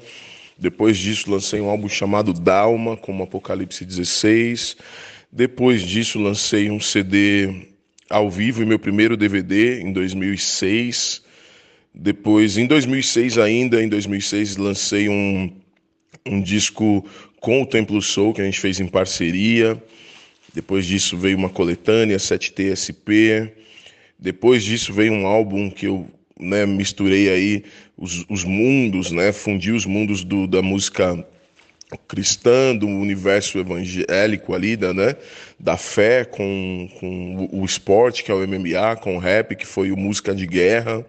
depois 0.58 0.98
disso 0.98 1.30
lancei 1.30 1.60
um 1.60 1.70
álbum 1.70 1.88
chamado 1.88 2.32
Dalma, 2.32 2.96
com 2.96 3.22
Apocalipse 3.22 3.84
16, 3.84 4.76
depois 5.32 5.82
disso 5.82 6.20
lancei 6.20 6.70
um 6.70 6.80
CD 6.80 7.73
ao 8.08 8.30
vivo 8.30 8.62
em 8.62 8.66
meu 8.66 8.78
primeiro 8.78 9.16
DVD 9.16 9.80
em 9.80 9.92
2006. 9.92 11.22
Depois, 11.94 12.58
em 12.58 12.66
2006 12.66 13.38
ainda, 13.38 13.82
em 13.82 13.88
2006 13.88 14.56
lancei 14.56 15.08
um, 15.08 15.52
um 16.26 16.40
disco 16.40 17.04
com 17.40 17.62
o 17.62 17.66
Templo 17.66 18.00
Soul 18.02 18.34
que 18.34 18.40
a 18.40 18.44
gente 18.44 18.60
fez 18.60 18.80
em 18.80 18.86
parceria. 18.86 19.80
Depois 20.52 20.86
disso 20.86 21.16
veio 21.16 21.36
uma 21.36 21.48
coletânea 21.48 22.16
7TSP. 22.16 23.52
Depois 24.18 24.64
disso 24.64 24.92
veio 24.92 25.12
um 25.12 25.26
álbum 25.26 25.70
que 25.70 25.86
eu 25.86 26.08
né, 26.38 26.66
misturei 26.66 27.28
aí 27.28 27.64
os, 27.96 28.24
os 28.28 28.44
mundos, 28.44 29.10
né, 29.10 29.32
fundi 29.32 29.70
os 29.72 29.86
mundos 29.86 30.24
do, 30.24 30.46
da 30.46 30.62
música 30.62 31.26
cristã, 32.08 32.74
do 32.74 32.86
universo 32.86 33.58
evangélico 33.58 34.54
ali, 34.54 34.76
da, 34.76 34.92
né, 34.92 35.16
da 35.58 35.76
fé 35.76 36.24
com, 36.24 36.88
com 36.98 37.48
o 37.52 37.64
esporte, 37.64 38.24
que 38.24 38.30
é 38.30 38.34
o 38.34 38.46
MMA, 38.46 38.96
com 39.00 39.16
o 39.16 39.18
rap, 39.18 39.54
que 39.54 39.66
foi 39.66 39.90
o 39.90 39.96
Música 39.96 40.34
de 40.34 40.46
Guerra, 40.46 41.04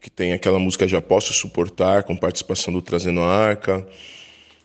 que 0.00 0.10
tem 0.10 0.32
aquela 0.32 0.58
música 0.58 0.86
Já 0.86 1.00
Posso 1.00 1.32
Suportar, 1.32 2.02
com 2.04 2.16
participação 2.16 2.72
do 2.72 2.82
Trazendo 2.82 3.20
a 3.20 3.28
Arca. 3.28 3.86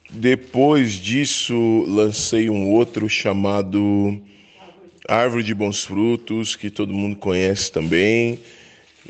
Depois 0.09 0.93
disso, 0.93 1.85
lancei 1.87 2.49
um 2.49 2.69
outro 2.69 3.07
chamado 3.07 4.21
Árvore 5.07 5.43
de 5.43 5.53
Bons 5.53 5.83
Frutos, 5.83 6.55
que 6.55 6.69
todo 6.69 6.93
mundo 6.93 7.15
conhece 7.15 7.71
também. 7.71 8.39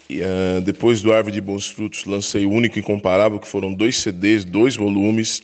E, 0.09 0.21
uh, 0.21 0.61
depois 0.63 1.01
do 1.01 1.11
Árvore 1.11 1.33
de 1.33 1.41
Bons 1.41 1.67
Frutos, 1.67 2.05
lancei 2.05 2.45
o 2.45 2.51
Único 2.51 2.77
e 2.77 2.81
Incomparável, 2.81 3.39
que 3.39 3.47
foram 3.47 3.73
dois 3.73 3.97
CDs, 3.97 4.45
dois 4.45 4.75
volumes. 4.75 5.41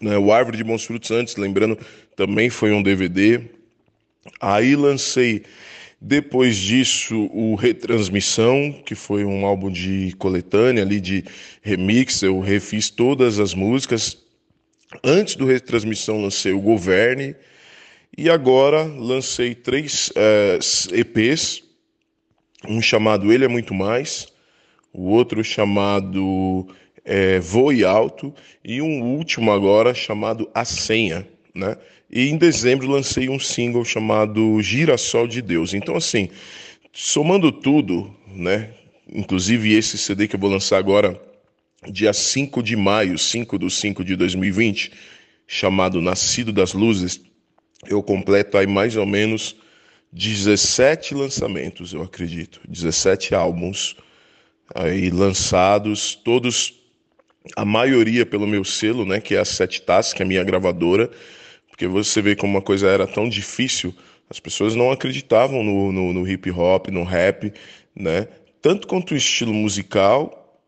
Né? 0.00 0.18
O 0.18 0.32
Árvore 0.32 0.56
de 0.56 0.64
Bons 0.64 0.84
Frutos, 0.84 1.10
antes, 1.10 1.36
lembrando, 1.36 1.78
também 2.16 2.50
foi 2.50 2.72
um 2.72 2.82
DVD. 2.82 3.40
Aí 4.40 4.76
lancei, 4.76 5.44
depois 6.00 6.56
disso, 6.56 7.30
o 7.32 7.54
Retransmissão, 7.54 8.72
que 8.84 8.94
foi 8.94 9.24
um 9.24 9.46
álbum 9.46 9.70
de 9.70 10.14
coletânea, 10.18 10.82
ali 10.82 11.00
de 11.00 11.24
remix. 11.62 12.22
Eu 12.22 12.40
refiz 12.40 12.90
todas 12.90 13.38
as 13.38 13.54
músicas. 13.54 14.18
Antes 15.02 15.36
do 15.36 15.46
Retransmissão, 15.46 16.20
lancei 16.20 16.52
o 16.52 16.60
Governe. 16.60 17.34
E 18.18 18.28
agora 18.28 18.82
lancei 18.82 19.54
três 19.54 20.12
é, 20.16 20.58
EPs 20.92 21.62
um 22.68 22.80
chamado 22.80 23.32
Ele 23.32 23.44
é 23.44 23.48
Muito 23.48 23.74
Mais, 23.74 24.28
o 24.92 25.10
outro 25.10 25.42
chamado 25.42 26.68
é, 27.04 27.38
Voe 27.40 27.84
Alto 27.84 28.34
e 28.64 28.80
um 28.80 29.02
último 29.02 29.50
agora 29.50 29.94
chamado 29.94 30.48
A 30.54 30.64
Senha, 30.64 31.26
né? 31.54 31.76
E 32.10 32.28
em 32.28 32.36
dezembro 32.36 32.88
lancei 32.88 33.28
um 33.28 33.38
single 33.38 33.84
chamado 33.84 34.60
Girassol 34.60 35.28
de 35.28 35.40
Deus. 35.40 35.74
Então, 35.74 35.94
assim, 35.96 36.28
somando 36.92 37.52
tudo, 37.52 38.14
né? 38.26 38.70
Inclusive 39.12 39.74
esse 39.74 39.96
CD 39.96 40.26
que 40.26 40.36
eu 40.36 40.40
vou 40.40 40.50
lançar 40.50 40.78
agora, 40.78 41.20
dia 41.88 42.12
5 42.12 42.62
de 42.62 42.76
maio, 42.76 43.18
5 43.18 43.58
do 43.58 43.70
5 43.70 44.04
de 44.04 44.16
2020, 44.16 44.92
chamado 45.46 46.00
Nascido 46.00 46.52
das 46.52 46.72
Luzes, 46.72 47.20
eu 47.88 48.02
completo 48.02 48.58
aí 48.58 48.66
mais 48.66 48.96
ou 48.96 49.06
menos 49.06 49.56
17 50.12 51.14
lançamentos, 51.14 51.92
eu 51.92 52.02
acredito, 52.02 52.60
17 52.68 53.34
álbuns 53.34 53.96
aí 54.74 55.10
lançados, 55.10 56.14
todos 56.14 56.79
a 57.56 57.64
maioria 57.64 58.26
pelo 58.26 58.46
meu 58.46 58.64
selo, 58.64 59.04
né, 59.04 59.20
que 59.20 59.34
é 59.34 59.38
a 59.38 59.44
Sete 59.44 59.82
Task, 59.82 60.16
que 60.16 60.22
é 60.22 60.24
a 60.24 60.28
minha 60.28 60.44
gravadora, 60.44 61.10
porque 61.68 61.86
você 61.86 62.20
vê 62.20 62.36
como 62.36 62.52
uma 62.52 62.62
coisa 62.62 62.88
era 62.88 63.06
tão 63.06 63.28
difícil, 63.28 63.94
as 64.28 64.38
pessoas 64.38 64.74
não 64.74 64.90
acreditavam 64.90 65.64
no, 65.64 65.90
no, 65.90 66.12
no 66.12 66.28
hip 66.28 66.50
hop, 66.50 66.88
no 66.88 67.02
rap, 67.02 67.52
né, 67.94 68.28
tanto 68.60 68.86
quanto 68.86 69.12
o 69.12 69.16
estilo 69.16 69.54
musical, 69.54 70.60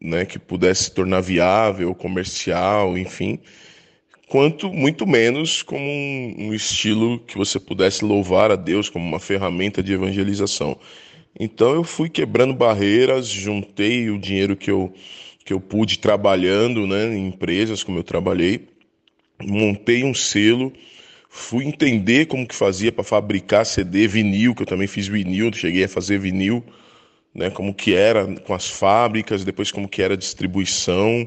né, 0.00 0.24
que 0.24 0.38
pudesse 0.38 0.84
se 0.84 0.94
tornar 0.94 1.20
viável, 1.20 1.94
comercial, 1.94 2.98
enfim, 2.98 3.38
quanto 4.32 4.72
muito 4.72 5.06
menos 5.06 5.62
como 5.62 5.84
um, 5.84 6.34
um, 6.38 6.54
estilo 6.54 7.20
que 7.20 7.36
você 7.36 7.60
pudesse 7.60 8.04
louvar 8.04 8.50
a 8.50 8.56
Deus 8.56 8.88
como 8.88 9.06
uma 9.06 9.20
ferramenta 9.20 9.82
de 9.82 9.92
evangelização. 9.92 10.78
Então 11.38 11.74
eu 11.74 11.84
fui 11.84 12.08
quebrando 12.08 12.54
barreiras, 12.54 13.28
juntei 13.28 14.10
o 14.10 14.18
dinheiro 14.18 14.56
que 14.56 14.70
eu, 14.70 14.92
que 15.44 15.52
eu 15.52 15.60
pude 15.60 15.98
trabalhando 15.98 16.86
né, 16.86 17.14
em 17.14 17.28
empresas 17.28 17.82
como 17.82 17.98
eu 17.98 18.04
trabalhei, 18.04 18.68
montei 19.40 20.04
um 20.04 20.14
selo, 20.14 20.72
fui 21.28 21.64
entender 21.64 22.26
como 22.26 22.46
que 22.46 22.54
fazia 22.54 22.92
para 22.92 23.02
fabricar 23.02 23.66
CD, 23.66 24.06
vinil, 24.06 24.54
que 24.54 24.62
eu 24.62 24.66
também 24.66 24.86
fiz 24.86 25.08
vinil, 25.08 25.52
cheguei 25.52 25.84
a 25.84 25.88
fazer 25.88 26.18
vinil, 26.18 26.64
né, 27.34 27.50
como 27.50 27.74
que 27.74 27.94
era 27.94 28.26
com 28.42 28.54
as 28.54 28.68
fábricas, 28.68 29.44
depois 29.44 29.72
como 29.72 29.88
que 29.88 30.02
era 30.02 30.14
a 30.14 30.16
distribuição. 30.16 31.26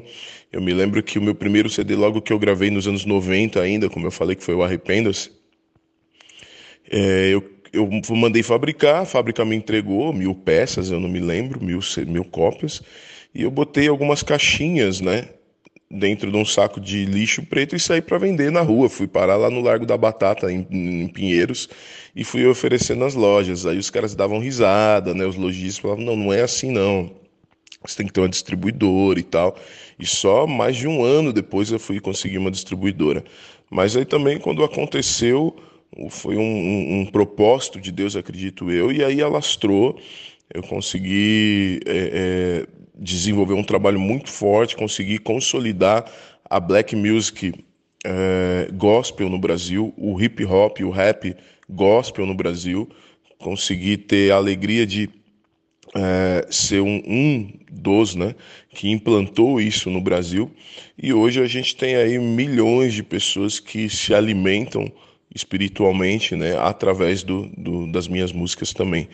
Eu 0.52 0.62
me 0.62 0.72
lembro 0.72 1.02
que 1.02 1.18
o 1.18 1.22
meu 1.22 1.34
primeiro 1.34 1.68
CD, 1.68 1.96
logo 1.96 2.22
que 2.22 2.32
eu 2.32 2.38
gravei 2.38 2.70
nos 2.70 2.86
anos 2.86 3.04
90 3.04 3.60
ainda, 3.60 3.90
como 3.90 4.06
eu 4.06 4.10
falei 4.10 4.36
que 4.36 4.44
foi 4.44 4.54
o 4.54 4.62
Arrependa-se, 4.62 5.30
é, 6.90 7.30
eu, 7.32 7.44
eu 7.72 8.16
mandei 8.16 8.42
fabricar, 8.42 9.02
a 9.02 9.04
fábrica 9.04 9.44
me 9.44 9.56
entregou 9.56 10.12
mil 10.12 10.34
peças, 10.34 10.90
eu 10.90 11.00
não 11.00 11.08
me 11.08 11.18
lembro, 11.18 11.62
mil, 11.62 11.80
mil 12.06 12.24
cópias, 12.24 12.80
e 13.36 13.42
eu 13.42 13.50
botei 13.50 13.88
algumas 13.88 14.22
caixinhas, 14.22 15.00
né, 15.00 15.28
dentro 15.90 16.30
de 16.30 16.36
um 16.36 16.44
saco 16.44 16.80
de 16.80 17.04
lixo 17.04 17.44
preto 17.44 17.76
e 17.76 17.80
saí 17.80 18.00
para 18.00 18.18
vender 18.18 18.50
na 18.50 18.60
rua. 18.60 18.88
Fui 18.88 19.06
parar 19.06 19.36
lá 19.36 19.50
no 19.50 19.60
Largo 19.60 19.86
da 19.86 19.96
Batata, 19.96 20.50
em, 20.50 20.66
em, 20.70 21.08
Pinheiros, 21.08 21.68
e 22.14 22.24
fui 22.24 22.46
oferecendo 22.46 23.00
nas 23.00 23.14
lojas. 23.14 23.66
Aí 23.66 23.78
os 23.78 23.90
caras 23.90 24.14
davam 24.14 24.38
risada, 24.38 25.14
né? 25.14 25.24
Os 25.24 25.36
lojistas 25.36 25.78
falavam: 25.78 26.04
não, 26.04 26.16
não 26.16 26.32
é 26.32 26.42
assim 26.42 26.70
não. 26.70 27.10
Você 27.84 27.98
tem 27.98 28.06
que 28.06 28.12
ter 28.12 28.20
uma 28.20 28.28
distribuidora 28.28 29.18
e 29.18 29.22
tal. 29.22 29.56
E 29.98 30.06
só 30.06 30.46
mais 30.46 30.76
de 30.76 30.88
um 30.88 31.04
ano 31.04 31.32
depois 31.32 31.70
eu 31.70 31.78
fui 31.78 32.00
conseguir 32.00 32.38
uma 32.38 32.50
distribuidora. 32.50 33.22
Mas 33.70 33.96
aí 33.96 34.04
também, 34.04 34.38
quando 34.38 34.64
aconteceu, 34.64 35.56
foi 36.10 36.36
um, 36.36 36.40
um, 36.40 37.00
um 37.00 37.06
propósito 37.06 37.80
de 37.80 37.92
Deus, 37.92 38.16
acredito 38.16 38.70
eu, 38.70 38.90
e 38.90 39.04
aí 39.04 39.22
alastrou. 39.22 39.98
Eu 40.52 40.62
consegui 40.62 41.80
é, 41.86 42.66
é, 42.66 42.66
desenvolver 42.96 43.54
um 43.54 43.62
trabalho 43.62 44.00
muito 44.00 44.30
forte, 44.30 44.76
conseguir 44.76 45.18
consolidar 45.18 46.10
a 46.48 46.58
black 46.58 46.94
music 46.96 47.52
é, 48.04 48.68
gospel 48.72 49.28
no 49.28 49.38
Brasil, 49.38 49.92
o 49.96 50.20
hip 50.20 50.44
hop, 50.44 50.80
o 50.80 50.90
rap 50.90 51.34
gospel 51.68 52.24
no 52.24 52.34
Brasil, 52.34 52.88
conseguir 53.38 53.98
ter 53.98 54.32
a 54.32 54.36
alegria 54.36 54.86
de 54.86 55.10
é, 55.94 56.46
ser 56.50 56.80
um, 56.80 57.02
um 57.06 57.52
dos 57.70 58.14
né, 58.14 58.34
que 58.70 58.90
implantou 58.90 59.60
isso 59.60 59.90
no 59.90 60.00
Brasil. 60.00 60.50
E 61.00 61.12
hoje 61.12 61.40
a 61.40 61.46
gente 61.46 61.76
tem 61.76 61.96
aí 61.96 62.18
milhões 62.18 62.94
de 62.94 63.02
pessoas 63.02 63.58
que 63.58 63.88
se 63.88 64.14
alimentam 64.14 64.90
espiritualmente 65.34 66.34
né, 66.34 66.56
através 66.58 67.22
do, 67.22 67.46
do, 67.56 67.90
das 67.90 68.08
minhas 68.08 68.32
músicas 68.32 68.72
também. 68.72 69.08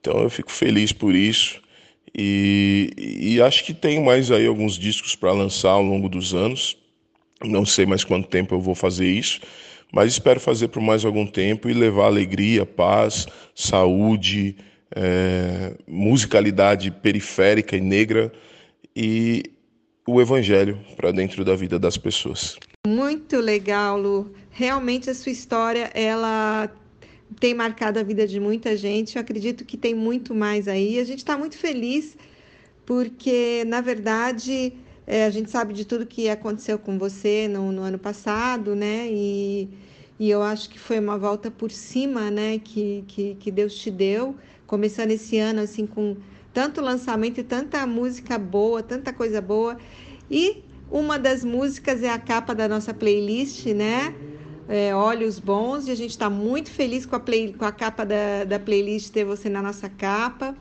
Então 0.00 0.20
eu 0.20 0.30
fico 0.30 0.50
feliz 0.50 0.92
por 0.92 1.14
isso. 1.14 1.60
E, 2.18 2.92
e 2.96 3.42
acho 3.42 3.62
que 3.64 3.74
tem 3.74 4.02
mais 4.02 4.30
aí 4.30 4.46
alguns 4.46 4.78
discos 4.78 5.14
para 5.14 5.32
lançar 5.32 5.70
ao 5.70 5.82
longo 5.82 6.08
dos 6.08 6.34
anos. 6.34 6.76
Não 7.44 7.66
sei 7.66 7.84
mais 7.84 8.04
quanto 8.04 8.28
tempo 8.28 8.54
eu 8.54 8.60
vou 8.60 8.74
fazer 8.74 9.06
isso, 9.06 9.40
mas 9.92 10.12
espero 10.12 10.40
fazer 10.40 10.68
por 10.68 10.80
mais 10.80 11.04
algum 11.04 11.26
tempo 11.26 11.68
e 11.68 11.74
levar 11.74 12.06
alegria, 12.06 12.64
paz, 12.64 13.26
saúde, 13.54 14.56
é, 14.94 15.74
musicalidade 15.86 16.90
periférica 16.90 17.76
e 17.76 17.80
negra 17.80 18.32
e 18.94 19.42
o 20.06 20.18
evangelho 20.20 20.80
para 20.96 21.12
dentro 21.12 21.44
da 21.44 21.54
vida 21.54 21.78
das 21.78 21.98
pessoas. 21.98 22.56
Muito 22.86 23.38
legal, 23.38 23.98
Lu. 23.98 24.32
Realmente 24.50 25.10
a 25.10 25.14
sua 25.14 25.32
história, 25.32 25.90
ela 25.92 26.70
tem 27.38 27.54
marcado 27.54 27.98
a 27.98 28.02
vida 28.02 28.26
de 28.26 28.38
muita 28.40 28.76
gente. 28.76 29.16
Eu 29.16 29.22
acredito 29.22 29.64
que 29.64 29.76
tem 29.76 29.94
muito 29.94 30.34
mais 30.34 30.68
aí. 30.68 30.98
A 30.98 31.04
gente 31.04 31.18
está 31.18 31.36
muito 31.36 31.56
feliz 31.56 32.16
porque, 32.84 33.64
na 33.66 33.80
verdade, 33.80 34.72
é, 35.06 35.24
a 35.24 35.30
gente 35.30 35.50
sabe 35.50 35.74
de 35.74 35.84
tudo 35.84 36.06
que 36.06 36.28
aconteceu 36.28 36.78
com 36.78 36.98
você 36.98 37.48
no, 37.48 37.72
no, 37.72 37.82
ano 37.82 37.98
passado, 37.98 38.74
né? 38.74 39.08
E, 39.10 39.68
e 40.18 40.30
eu 40.30 40.42
acho 40.42 40.70
que 40.70 40.78
foi 40.78 40.98
uma 40.98 41.18
volta 41.18 41.50
por 41.50 41.70
cima, 41.70 42.30
né? 42.30 42.58
Que, 42.58 43.04
que, 43.08 43.34
que 43.34 43.50
Deus 43.50 43.74
te 43.74 43.90
deu, 43.90 44.36
começando 44.66 45.10
esse 45.10 45.38
ano 45.38 45.60
assim 45.60 45.86
com 45.86 46.16
tanto 46.54 46.80
lançamento 46.80 47.38
e 47.38 47.44
tanta 47.44 47.86
música 47.86 48.38
boa, 48.38 48.82
tanta 48.82 49.12
coisa 49.12 49.40
boa. 49.40 49.76
E 50.30 50.62
uma 50.90 51.18
das 51.18 51.44
músicas 51.44 52.02
é 52.02 52.10
a 52.10 52.18
capa 52.18 52.54
da 52.54 52.68
nossa 52.68 52.94
playlist, 52.94 53.66
né? 53.66 54.14
É, 54.68 54.94
Olhos 54.94 55.38
Bons, 55.38 55.86
e 55.86 55.90
a 55.90 55.94
gente 55.94 56.10
está 56.10 56.28
muito 56.28 56.70
feliz 56.70 57.06
com 57.06 57.16
a, 57.16 57.20
play, 57.20 57.52
com 57.52 57.64
a 57.64 57.72
capa 57.72 58.04
da, 58.04 58.44
da 58.44 58.58
playlist 58.58 59.10
ter 59.10 59.24
você 59.24 59.48
na 59.48 59.62
nossa 59.62 59.88
capa. 59.88 60.56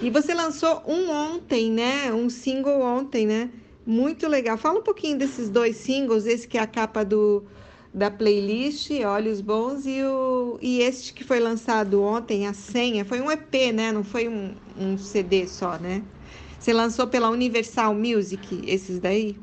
E 0.00 0.10
você 0.10 0.34
lançou 0.34 0.82
um 0.86 1.10
ontem, 1.10 1.70
né? 1.70 2.12
Um 2.12 2.28
single 2.28 2.80
ontem, 2.80 3.26
né? 3.26 3.50
Muito 3.86 4.26
legal. 4.26 4.56
Fala 4.56 4.80
um 4.80 4.82
pouquinho 4.82 5.18
desses 5.18 5.48
dois 5.48 5.76
singles, 5.76 6.26
esse 6.26 6.48
que 6.48 6.58
é 6.58 6.60
a 6.60 6.66
capa 6.66 7.04
do, 7.04 7.44
da 7.92 8.10
playlist, 8.10 8.90
Olhos 9.06 9.40
Bons, 9.40 9.86
e, 9.86 10.02
o, 10.02 10.58
e 10.60 10.80
este 10.80 11.12
que 11.12 11.22
foi 11.22 11.38
lançado 11.38 12.02
ontem, 12.02 12.46
a 12.46 12.54
senha. 12.54 13.04
Foi 13.04 13.20
um 13.20 13.30
EP, 13.30 13.72
né? 13.72 13.92
Não 13.92 14.02
foi 14.02 14.26
um, 14.26 14.54
um 14.76 14.98
CD 14.98 15.46
só, 15.46 15.78
né? 15.78 16.02
Você 16.58 16.72
lançou 16.72 17.06
pela 17.06 17.30
Universal 17.30 17.94
Music, 17.94 18.62
esses 18.66 18.98
daí? 18.98 19.36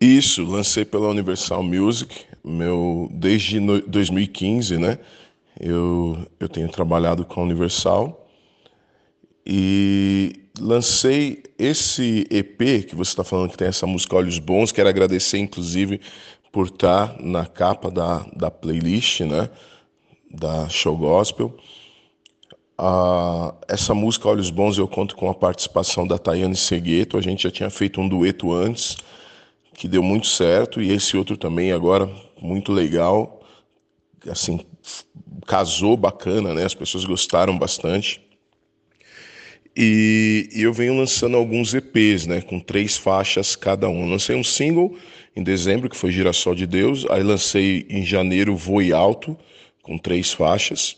Isso, 0.00 0.44
lancei 0.44 0.84
pela 0.84 1.08
Universal 1.08 1.62
Music, 1.62 2.24
meu 2.44 3.08
desde 3.12 3.60
2015, 3.60 4.78
né? 4.78 4.98
Eu, 5.58 6.26
eu 6.38 6.48
tenho 6.48 6.68
trabalhado 6.68 7.24
com 7.24 7.40
a 7.40 7.44
Universal 7.44 8.28
e 9.44 10.44
lancei 10.60 11.42
esse 11.58 12.26
EP 12.30 12.86
que 12.86 12.94
você 12.94 13.10
está 13.10 13.24
falando 13.24 13.50
que 13.50 13.56
tem 13.56 13.68
essa 13.68 13.86
música 13.86 14.16
Olhos 14.16 14.38
Bons. 14.38 14.70
Quero 14.70 14.88
agradecer, 14.88 15.38
inclusive, 15.38 16.00
por 16.52 16.66
estar 16.66 17.08
tá 17.08 17.16
na 17.20 17.46
capa 17.46 17.90
da, 17.90 18.24
da 18.36 18.50
playlist, 18.50 19.20
né? 19.20 19.48
Da 20.30 20.68
Show 20.68 20.96
Gospel. 20.96 21.56
Ah, 22.76 23.54
essa 23.66 23.94
música 23.94 24.28
Olhos 24.28 24.50
Bons 24.50 24.78
eu 24.78 24.86
conto 24.86 25.16
com 25.16 25.28
a 25.28 25.34
participação 25.34 26.06
da 26.06 26.18
Tayane 26.18 26.56
Segueto. 26.56 27.16
A 27.16 27.20
gente 27.20 27.42
já 27.42 27.50
tinha 27.50 27.70
feito 27.70 28.00
um 28.00 28.08
dueto 28.08 28.52
antes 28.52 28.96
que 29.78 29.86
deu 29.86 30.02
muito 30.02 30.26
certo, 30.26 30.82
e 30.82 30.92
esse 30.92 31.16
outro 31.16 31.36
também 31.36 31.70
agora 31.70 32.10
muito 32.42 32.72
legal. 32.72 33.40
assim 34.28 34.60
casou 35.46 35.96
bacana, 35.96 36.52
né? 36.52 36.64
As 36.64 36.74
pessoas 36.74 37.04
gostaram 37.04 37.56
bastante. 37.56 38.20
E, 39.76 40.48
e, 40.52 40.62
eu 40.62 40.72
venho 40.72 40.96
lançando 40.96 41.36
alguns 41.36 41.72
EPs, 41.72 42.26
né, 42.26 42.40
com 42.40 42.58
três 42.58 42.96
faixas 42.96 43.54
cada 43.54 43.88
um. 43.88 44.10
lancei 44.10 44.34
um 44.34 44.42
single 44.42 44.96
em 45.36 45.42
dezembro, 45.42 45.88
que 45.88 45.96
foi 45.96 46.10
Girassol 46.10 46.56
de 46.56 46.66
Deus, 46.66 47.06
aí 47.08 47.22
lancei 47.22 47.86
em 47.88 48.04
janeiro 48.04 48.56
Voe 48.56 48.92
Alto, 48.92 49.38
com 49.80 49.96
três 49.96 50.32
faixas. 50.32 50.96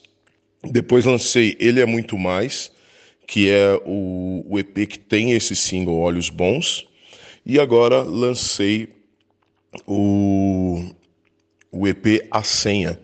Depois 0.65 1.05
lancei 1.05 1.55
Ele 1.61 1.81
é 1.81 1.87
Muito 1.87 2.17
Mais, 2.17 2.73
que 3.27 3.51
é 3.51 3.79
o, 3.85 4.47
o 4.49 4.59
EP 4.59 4.89
que 4.89 4.99
tem 4.99 5.33
esse 5.33 5.55
single 5.55 5.99
Olhos 5.99 6.31
Bons. 6.31 6.89
E 7.45 7.59
agora 7.59 8.03
lancei 8.03 8.89
o, 9.87 10.85
o 11.73 11.87
EP 11.89 12.27
A 12.31 12.43
Senha, 12.43 13.01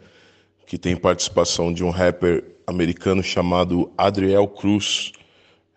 que 0.66 0.76
tem 0.76 0.96
participação 0.96 1.72
de 1.72 1.84
um 1.84 1.90
rapper 1.90 2.44
americano 2.66 3.22
chamado 3.22 3.90
Adriel 3.96 4.48
Cruz. 4.48 5.12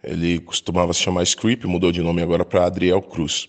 Ele 0.04 0.40
costumava 0.40 0.94
se 0.94 1.02
chamar 1.02 1.24
Script, 1.24 1.68
mudou 1.68 1.92
de 1.92 2.02
nome 2.02 2.22
agora 2.22 2.44
para 2.44 2.66
Adriel 2.66 3.02
Cruz. 3.02 3.48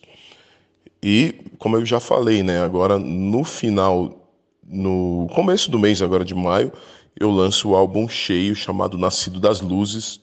E, 1.03 1.35
como 1.59 1.77
eu 1.77 1.87
já 1.87 1.99
falei, 1.99 2.42
né, 2.42 2.61
agora 2.61 2.99
no 2.99 3.42
final, 3.42 4.29
no 4.62 5.29
começo 5.35 5.70
do 5.70 5.79
mês 5.79 6.03
agora 6.03 6.25
de 6.25 6.35
maio, 6.35 6.73
eu 7.18 7.31
lanço 7.31 7.70
o 7.70 7.77
álbum 7.77 8.09
cheio 8.09 8.55
chamado 8.55 8.99
Nascido 8.99 9.40
das 9.40 9.61
Luzes, 9.61 10.20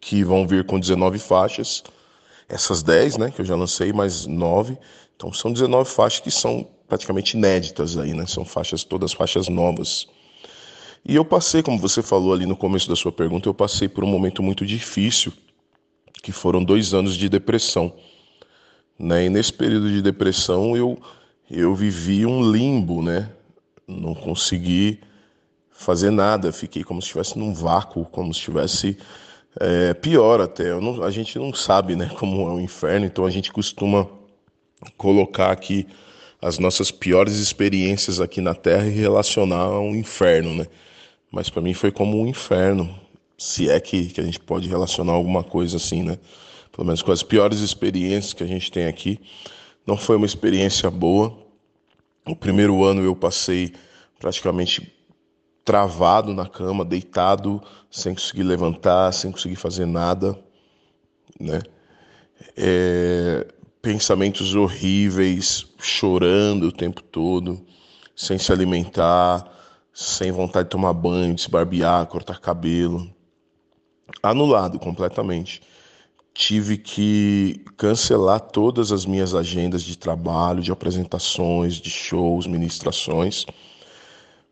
que 0.00 0.22
vão 0.22 0.46
vir 0.46 0.64
com 0.64 0.78
19 0.78 1.18
faixas. 1.18 1.82
Essas 2.48 2.82
10, 2.82 3.18
né, 3.18 3.30
que 3.30 3.40
eu 3.40 3.44
já 3.44 3.54
lancei, 3.54 3.92
mais 3.92 4.26
9. 4.26 4.78
Então 5.14 5.32
são 5.32 5.52
19 5.52 5.90
faixas 5.90 6.20
que 6.20 6.30
são 6.30 6.66
praticamente 6.88 7.36
inéditas 7.36 7.98
aí, 7.98 8.14
né? 8.14 8.24
São 8.26 8.44
faixas, 8.44 8.82
todas 8.82 9.12
faixas 9.12 9.48
novas. 9.48 10.06
E 11.04 11.14
eu 11.14 11.24
passei, 11.24 11.62
como 11.62 11.78
você 11.78 12.02
falou 12.02 12.32
ali 12.32 12.46
no 12.46 12.56
começo 12.56 12.88
da 12.88 12.96
sua 12.96 13.12
pergunta, 13.12 13.48
eu 13.48 13.54
passei 13.54 13.88
por 13.88 14.02
um 14.02 14.06
momento 14.06 14.42
muito 14.42 14.64
difícil, 14.64 15.32
que 16.22 16.32
foram 16.32 16.64
dois 16.64 16.94
anos 16.94 17.16
de 17.16 17.28
depressão. 17.28 17.92
Né? 18.98 19.26
E 19.26 19.28
nesse 19.28 19.52
período 19.52 19.90
de 19.90 20.02
depressão 20.02 20.76
eu, 20.76 20.98
eu 21.50 21.74
vivi 21.74 22.26
um 22.26 22.50
limbo, 22.50 23.02
né? 23.02 23.30
Não 23.86 24.14
consegui 24.14 25.00
fazer 25.70 26.10
nada, 26.10 26.52
fiquei 26.52 26.82
como 26.82 27.00
se 27.00 27.06
estivesse 27.06 27.38
num 27.38 27.54
vácuo, 27.54 28.04
como 28.06 28.34
se 28.34 28.40
estivesse 28.40 28.98
é, 29.60 29.94
pior 29.94 30.40
até. 30.40 30.78
Não, 30.80 31.02
a 31.02 31.10
gente 31.10 31.38
não 31.38 31.52
sabe 31.52 31.96
né, 31.96 32.10
como 32.18 32.48
é 32.48 32.52
o 32.54 32.60
inferno, 32.60 33.06
então 33.06 33.24
a 33.24 33.30
gente 33.30 33.52
costuma 33.52 34.08
colocar 34.96 35.50
aqui 35.50 35.86
as 36.40 36.58
nossas 36.58 36.90
piores 36.90 37.34
experiências 37.34 38.20
aqui 38.20 38.40
na 38.40 38.54
Terra 38.54 38.86
e 38.86 38.90
relacionar 38.90 39.62
ao 39.62 39.94
inferno, 39.94 40.54
né? 40.54 40.66
Mas 41.30 41.50
para 41.50 41.60
mim 41.60 41.74
foi 41.74 41.90
como 41.90 42.20
um 42.20 42.26
inferno, 42.26 42.98
se 43.36 43.68
é 43.68 43.78
que, 43.80 44.06
que 44.06 44.20
a 44.20 44.24
gente 44.24 44.38
pode 44.38 44.68
relacionar 44.68 45.12
alguma 45.12 45.42
coisa 45.42 45.76
assim, 45.76 46.02
né? 46.02 46.18
Pelo 46.70 46.86
menos 46.86 47.02
com 47.02 47.10
as 47.10 47.22
piores 47.22 47.58
experiências 47.58 48.32
que 48.32 48.44
a 48.44 48.46
gente 48.46 48.70
tem 48.70 48.86
aqui. 48.86 49.20
Não 49.84 49.96
foi 49.96 50.16
uma 50.16 50.26
experiência 50.26 50.88
boa. 50.90 51.36
O 52.24 52.36
primeiro 52.36 52.84
ano 52.84 53.02
eu 53.02 53.16
passei 53.16 53.72
praticamente 54.18 54.92
travado 55.68 56.32
na 56.32 56.46
cama, 56.46 56.82
deitado, 56.82 57.62
sem 57.90 58.14
conseguir 58.14 58.42
levantar, 58.42 59.12
sem 59.12 59.30
conseguir 59.30 59.56
fazer 59.56 59.84
nada, 59.84 60.34
né? 61.38 61.60
É, 62.56 63.46
pensamentos 63.82 64.54
horríveis, 64.54 65.66
chorando 65.78 66.68
o 66.68 66.72
tempo 66.72 67.02
todo, 67.02 67.60
sem 68.16 68.38
se 68.38 68.50
alimentar, 68.50 69.46
sem 69.92 70.32
vontade 70.32 70.64
de 70.64 70.70
tomar 70.70 70.94
banho, 70.94 71.34
de 71.34 71.42
se 71.42 71.50
barbear, 71.50 72.06
cortar 72.06 72.40
cabelo. 72.40 73.06
Anulado 74.22 74.78
completamente. 74.78 75.60
Tive 76.32 76.78
que 76.78 77.62
cancelar 77.76 78.40
todas 78.40 78.90
as 78.90 79.04
minhas 79.04 79.34
agendas 79.34 79.82
de 79.82 79.98
trabalho, 79.98 80.62
de 80.62 80.72
apresentações, 80.72 81.74
de 81.74 81.90
shows, 81.90 82.46
ministrações, 82.46 83.44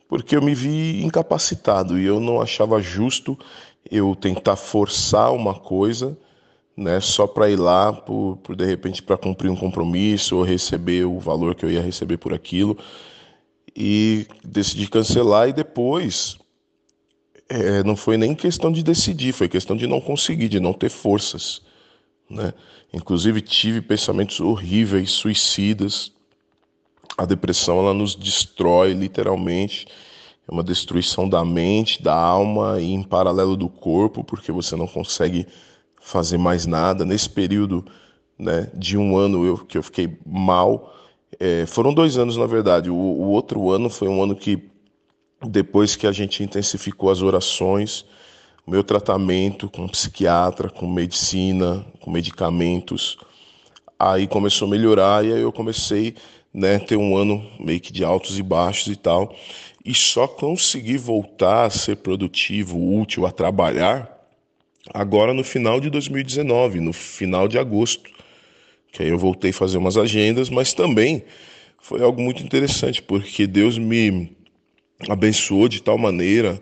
porque 0.09 0.37
eu 0.37 0.42
me 0.42 0.55
vi 0.55 1.03
incapacitado 1.05 1.99
e 1.99 2.05
eu 2.05 2.21
não 2.21 2.40
achava 2.40 2.81
justo 2.81 3.38
eu 3.90 4.14
tentar 4.14 4.57
forçar 4.57 5.33
uma 5.33 5.55
coisa 5.55 6.16
né, 6.77 7.01
só 7.01 7.27
para 7.27 7.51
ir 7.51 7.57
lá 7.57 7.92
por, 7.92 8.37
por 8.42 8.55
de 8.55 8.64
repente 8.64 9.03
para 9.03 9.16
cumprir 9.16 9.51
um 9.51 9.57
compromisso 9.57 10.37
ou 10.37 10.42
receber 10.42 11.05
o 11.07 11.19
valor 11.19 11.55
que 11.55 11.64
eu 11.64 11.71
ia 11.71 11.81
receber 11.81 12.19
por 12.19 12.35
aquilo 12.35 12.77
e 13.75 14.27
decidi 14.45 14.88
cancelar 14.88 15.49
e 15.49 15.53
depois 15.53 16.38
é, 17.49 17.83
não 17.83 17.97
foi 17.97 18.16
nem 18.16 18.35
questão 18.35 18.73
de 18.73 18.83
decidir, 18.83 19.33
foi 19.33 19.49
questão 19.49 19.77
de 19.77 19.87
não 19.87 20.01
conseguir, 20.01 20.49
de 20.49 20.59
não 20.59 20.73
ter 20.73 20.90
forças, 20.90 21.62
né? 22.29 22.53
Inclusive 22.92 23.40
tive 23.40 23.81
pensamentos 23.81 24.40
horríveis, 24.40 25.11
suicidas. 25.11 26.12
A 27.17 27.25
depressão 27.25 27.79
ela 27.79 27.95
nos 27.95 28.15
destrói 28.15 28.93
literalmente, 28.93 29.87
é 30.49 30.53
uma 30.53 30.63
destruição 30.63 31.29
da 31.29 31.45
mente, 31.45 32.03
da 32.03 32.15
alma 32.15 32.81
e 32.81 32.93
em 32.93 33.03
paralelo 33.03 33.57
do 33.57 33.69
corpo, 33.69 34.23
porque 34.23 34.53
você 34.53 34.77
não 34.77 34.87
consegue 34.87 35.47
fazer 36.01 36.39
mais 36.39 36.67
nada. 36.67 37.05
Nesse 37.05 37.29
período 37.29 37.85
né, 38.39 38.71
de 38.75 38.97
um 38.97 39.17
ano 39.17 39.45
eu, 39.45 39.59
que 39.59 39.77
eu 39.77 39.83
fiquei 39.83 40.17
mal, 40.25 40.95
é, 41.41 41.67
foram 41.67 41.93
dois 41.93 42.17
anos 42.17 42.37
na 42.37 42.47
verdade. 42.47 42.91
O, 42.91 42.95
o 42.95 43.29
outro 43.31 43.71
ano 43.71 43.91
foi 43.91 44.09
um 44.09 44.23
ano 44.23 44.37
que, 44.37 44.71
depois 45.43 45.97
que 45.97 46.07
a 46.07 46.13
gente 46.13 46.45
intensificou 46.45 47.11
as 47.11 47.23
orações, 47.23 48.05
o 48.67 48.71
meu 48.71 48.85
tratamento 48.85 49.69
com 49.69 49.89
psiquiatra, 49.89 50.69
com 50.69 50.87
medicina, 50.87 51.85
com 52.01 52.11
medicamentos, 52.11 53.17
aí 53.99 54.27
começou 54.27 54.69
a 54.69 54.71
melhorar 54.71 55.25
e 55.25 55.33
aí 55.33 55.41
eu 55.41 55.53
comecei 55.53 56.15
né, 56.57 56.79
ter 56.79 56.97
um 56.97 57.14
ano 57.14 57.47
meio 57.61 57.79
que 57.79 57.92
de 57.92 58.03
altos 58.03 58.38
e 58.38 58.42
baixos 58.42 58.90
e 58.90 58.97
tal, 58.97 59.37
e 59.85 59.95
só 59.95 60.27
consegui 60.27 60.97
voltar 60.97 61.66
a 61.66 61.71
ser 61.71 61.97
produtivo, 61.97 62.99
útil, 62.99 63.27
a 63.27 63.31
trabalhar 63.31 64.11
agora 64.95 65.35
no 65.35 65.45
final 65.45 65.79
de 65.79 65.90
2019, 65.90 66.81
no 66.81 66.95
final 66.95 67.47
de 67.47 67.59
agosto, 67.59 68.11
que 68.90 69.03
aí 69.03 69.11
eu 69.11 69.19
voltei 69.19 69.51
a 69.51 69.55
fazer 69.55 69.77
umas 69.77 69.99
agendas, 69.99 70.49
mas 70.49 70.73
também 70.73 71.23
foi 71.79 72.03
algo 72.03 72.23
muito 72.23 72.42
interessante, 72.42 73.03
porque 73.03 73.47
Deus 73.47 73.77
me 73.77 74.35
abençoou 75.11 75.69
de 75.69 75.83
tal 75.83 75.99
maneira 75.99 76.59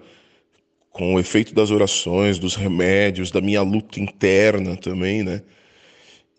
com 0.90 1.14
o 1.14 1.20
efeito 1.20 1.54
das 1.54 1.70
orações, 1.70 2.36
dos 2.36 2.56
remédios, 2.56 3.30
da 3.30 3.40
minha 3.40 3.62
luta 3.62 4.00
interna 4.00 4.76
também, 4.76 5.22
né? 5.22 5.42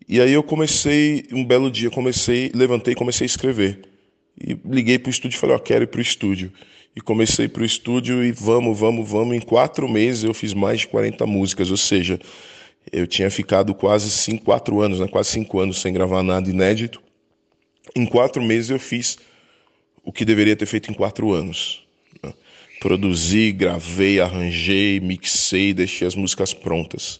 E 0.08 0.20
aí 0.20 0.32
eu 0.32 0.42
comecei, 0.42 1.26
um 1.32 1.44
belo 1.44 1.70
dia, 1.70 1.90
comecei, 1.90 2.50
levantei 2.54 2.92
e 2.92 2.96
comecei 2.96 3.24
a 3.24 3.26
escrever. 3.26 3.80
E 4.40 4.56
liguei 4.64 4.98
para 4.98 5.08
o 5.08 5.10
estúdio 5.10 5.36
e 5.36 5.40
falei, 5.40 5.56
ó, 5.56 5.58
oh, 5.58 5.62
quero 5.62 5.84
ir 5.84 5.88
para 5.88 5.98
o 5.98 6.02
estúdio 6.02 6.52
e 6.96 7.00
comecei 7.00 7.46
para 7.46 7.62
o 7.62 7.66
estúdio 7.66 8.24
e 8.24 8.32
vamos, 8.32 8.78
vamos, 8.78 9.08
vamos. 9.08 9.36
Em 9.36 9.40
quatro 9.40 9.86
meses 9.86 10.24
eu 10.24 10.32
fiz 10.32 10.54
mais 10.54 10.80
de 10.80 10.88
40 10.88 11.26
músicas, 11.26 11.70
ou 11.70 11.76
seja, 11.76 12.18
eu 12.90 13.06
tinha 13.06 13.30
ficado 13.30 13.74
quase 13.74 14.10
cinco, 14.10 14.44
quatro 14.44 14.80
anos, 14.80 14.98
né, 14.98 15.06
quase 15.06 15.30
cinco 15.30 15.60
anos 15.60 15.78
sem 15.80 15.92
gravar 15.92 16.22
nada 16.22 16.48
inédito. 16.48 17.02
Em 17.94 18.06
quatro 18.06 18.42
meses 18.42 18.70
eu 18.70 18.78
fiz 18.78 19.18
o 20.02 20.10
que 20.10 20.24
deveria 20.24 20.56
ter 20.56 20.66
feito 20.66 20.90
em 20.90 20.94
quatro 20.94 21.32
anos. 21.32 21.86
Né? 22.22 22.32
Produzi, 22.80 23.52
gravei, 23.52 24.18
arranjei, 24.18 24.98
mixei, 25.00 25.74
deixei 25.74 26.08
as 26.08 26.14
músicas 26.14 26.54
prontas. 26.54 27.18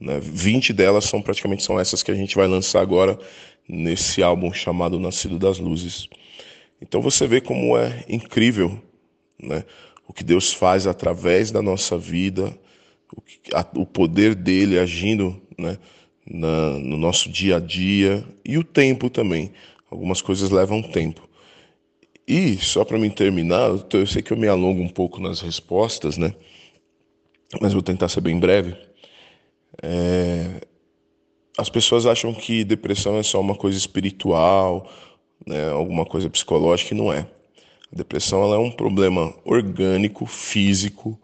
Né? 0.00 0.18
20 0.20 0.72
delas 0.72 1.04
são 1.04 1.20
praticamente 1.20 1.62
são 1.62 1.78
essas 1.78 2.02
que 2.02 2.10
a 2.10 2.14
gente 2.14 2.36
vai 2.36 2.46
lançar 2.46 2.80
agora 2.80 3.18
nesse 3.68 4.22
álbum 4.22 4.52
chamado 4.52 4.98
Nascido 4.98 5.38
das 5.38 5.58
Luzes. 5.58 6.08
Então 6.80 7.00
você 7.00 7.26
vê 7.26 7.40
como 7.40 7.76
é 7.76 8.04
incrível 8.08 8.80
né? 9.40 9.64
O 10.06 10.12
que 10.12 10.24
Deus 10.24 10.52
faz 10.52 10.86
através 10.86 11.50
da 11.50 11.62
nossa 11.62 11.96
vida, 11.96 12.58
o, 13.14 13.20
que, 13.20 13.38
a, 13.54 13.64
o 13.74 13.86
poder 13.86 14.34
dele 14.34 14.78
agindo, 14.78 15.40
né? 15.56 15.78
Na, 16.30 16.72
no 16.72 16.98
nosso 16.98 17.30
dia 17.30 17.56
a 17.56 17.60
dia 17.60 18.22
e 18.44 18.58
o 18.58 18.64
tempo 18.64 19.08
também. 19.08 19.52
Algumas 19.90 20.20
coisas 20.20 20.50
levam 20.50 20.82
tempo. 20.82 21.26
E 22.26 22.58
só 22.58 22.84
para 22.84 22.98
me 22.98 23.08
terminar, 23.08 23.70
eu 23.94 24.06
sei 24.06 24.20
que 24.20 24.30
eu 24.34 24.36
me 24.36 24.46
alongo 24.46 24.82
um 24.82 24.88
pouco 24.88 25.18
nas 25.20 25.40
respostas, 25.40 26.18
né? 26.18 26.34
Mas 27.62 27.72
vou 27.72 27.80
tentar 27.80 28.10
ser 28.10 28.20
bem 28.20 28.38
breve. 28.38 28.76
É... 29.82 30.66
As 31.56 31.68
pessoas 31.68 32.06
acham 32.06 32.32
que 32.32 32.62
depressão 32.62 33.16
é 33.16 33.22
só 33.22 33.40
uma 33.40 33.54
coisa 33.54 33.76
espiritual, 33.76 34.88
né? 35.46 35.70
Alguma 35.70 36.04
coisa 36.04 36.30
psicológica 36.30 36.94
e 36.94 36.96
não 36.96 37.12
é. 37.12 37.26
A 37.92 37.96
depressão 37.96 38.42
ela 38.42 38.56
é 38.56 38.58
um 38.58 38.70
problema 38.70 39.34
orgânico, 39.44 40.26
físico, 40.26 41.18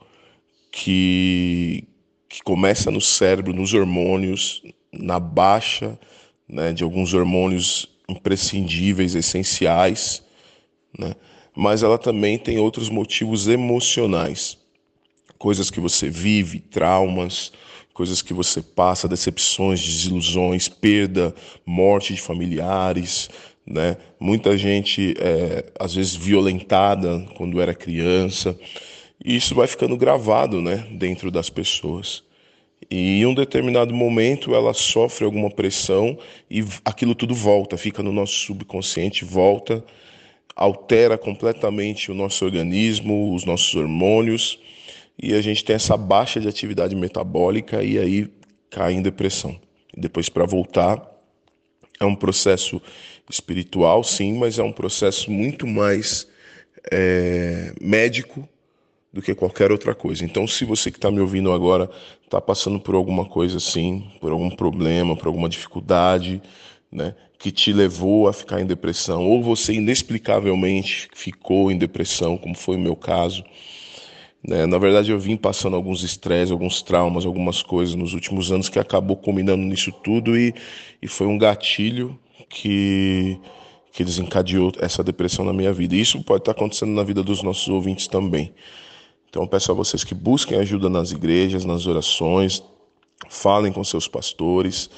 que, 0.72 1.85
que 2.28 2.42
começa 2.42 2.90
no 2.90 3.00
cérebro, 3.00 3.52
nos 3.52 3.72
hormônios, 3.74 4.62
na 4.92 5.20
baixa 5.20 5.98
né, 6.48 6.72
de 6.72 6.83
alguns 6.83 7.14
hormônios 7.14 7.88
imprescindíveis, 8.09 9.14
essenciais, 9.14 10.22
né, 10.98 11.14
mas 11.54 11.83
ela 11.83 11.98
também 11.98 12.38
tem 12.38 12.59
outros 12.59 12.88
motivos 12.88 13.46
emocionais. 13.46 14.59
Coisas 15.38 15.70
que 15.70 15.80
você 15.80 16.09
vive, 16.09 16.61
traumas, 16.61 17.52
coisas 17.94 18.20
que 18.20 18.35
você 18.35 18.61
passa, 18.61 19.09
decepções, 19.09 19.80
desilusões, 19.83 20.68
perda, 20.68 21.35
morte 21.64 22.12
de 22.12 22.20
familiares, 22.20 23.30
né? 23.66 23.96
Muita 24.20 24.59
gente 24.59 25.14
é, 25.18 25.72
às 25.78 25.94
vezes 25.94 26.14
violentada 26.14 27.26
quando 27.37 27.61
era 27.61 27.72
criança. 27.72 28.59
E 29.24 29.37
isso 29.37 29.54
vai 29.54 29.66
ficando 29.66 29.96
gravado, 29.96 30.61
né, 30.61 30.87
dentro 30.90 31.30
das 31.30 31.48
pessoas. 31.48 32.22
E 32.90 33.20
em 33.20 33.26
um 33.26 33.33
determinado 33.33 33.94
momento 33.94 34.54
ela 34.54 34.74
sofre 34.74 35.24
alguma 35.24 35.50
pressão 35.50 36.18
e 36.50 36.62
aquilo 36.85 37.14
tudo 37.14 37.35
volta, 37.35 37.78
fica 37.78 38.02
no 38.02 38.12
nosso 38.12 38.35
subconsciente, 38.35 39.24
volta, 39.24 39.83
altera 40.54 41.16
completamente 41.16 42.11
o 42.11 42.14
nosso 42.14 42.44
organismo, 42.44 43.35
os 43.35 43.44
nossos 43.44 43.74
hormônios, 43.74 44.59
e 45.18 45.35
a 45.35 45.40
gente 45.40 45.64
tem 45.64 45.77
essa 45.77 45.96
baixa 45.96 46.40
de 46.40 46.48
atividade 46.48 46.94
metabólica 46.94 47.83
e 47.83 47.98
aí 47.98 48.31
cai 48.70 48.92
em 48.92 49.03
depressão. 49.03 49.59
depois 49.96 50.29
para 50.29 50.44
voltar 50.44 51.00
é 52.00 52.05
um 52.05 52.16
processo 52.16 52.83
espiritual, 53.31 54.03
sim, 54.03 54.37
mas 54.37 54.59
é 54.59 54.62
um 54.62 54.72
processo 54.72 55.31
muito 55.31 55.66
mais 55.66 56.27
é, 56.90 57.72
médico 57.81 58.48
do 59.12 59.22
que 59.22 59.35
qualquer 59.35 59.70
outra 59.70 59.94
coisa. 59.94 60.24
Então, 60.24 60.46
se 60.46 60.64
você 60.64 60.90
que 60.90 60.98
está 60.98 61.11
me 61.11 61.20
ouvindo 61.20 61.53
agora 61.53 61.88
está 62.24 62.40
passando 62.40 62.81
por 62.81 62.96
alguma 62.96 63.24
coisa 63.24 63.59
assim, 63.59 64.11
por 64.20 64.33
algum 64.33 64.50
problema, 64.50 65.16
por 65.16 65.29
alguma 65.29 65.48
dificuldade, 65.48 66.42
né, 66.90 67.14
que 67.38 67.53
te 67.53 67.72
levou 67.72 68.27
a 68.27 68.33
ficar 68.33 68.61
em 68.61 68.66
depressão, 68.66 69.24
ou 69.24 69.42
você 69.42 69.74
inexplicavelmente 69.74 71.09
ficou 71.14 71.70
em 71.70 71.79
depressão, 71.79 72.37
como 72.37 72.57
foi 72.57 72.77
o 72.77 72.81
meu 72.81 72.96
caso. 72.96 73.44
Né, 74.46 74.66
na 74.66 74.76
verdade, 74.76 75.11
eu 75.11 75.18
vim 75.18 75.37
passando 75.37 75.74
alguns 75.74 76.02
estresses, 76.02 76.52
alguns 76.52 76.83
traumas, 76.83 77.24
algumas 77.24 77.62
coisas 77.62 77.94
nos 77.94 78.12
últimos 78.12 78.52
anos 78.52 78.68
que 78.68 78.78
acabou 78.78 79.16
combinando 79.16 79.64
nisso 79.64 79.90
tudo 79.90 80.38
e, 80.38 80.54
e 81.00 81.09
foi 81.09 81.26
um 81.26 81.38
gatilho 81.38 82.18
que, 82.50 83.40
que 83.90 84.04
desencadeou 84.04 84.70
essa 84.80 85.02
depressão 85.02 85.46
na 85.46 85.52
minha 85.52 85.72
vida. 85.72 85.94
E 85.96 86.00
isso 86.00 86.22
pode 86.22 86.42
estar 86.42 86.52
acontecendo 86.52 86.92
na 86.92 87.02
vida 87.02 87.22
dos 87.22 87.42
nossos 87.42 87.66
ouvintes 87.68 88.07
também. 88.07 88.54
Então 89.30 89.46
peço 89.46 89.72
a 89.72 89.74
vocês 89.74 90.04
que 90.04 90.14
busquem 90.14 90.59
ajuda 90.59 90.90
nas 90.90 91.11
igrejas, 91.11 91.64
nas 91.64 91.87
orações, 91.87 92.62
falem 93.30 93.72
com 93.72 93.83
seus 93.83 94.07
pastores, 94.07 94.90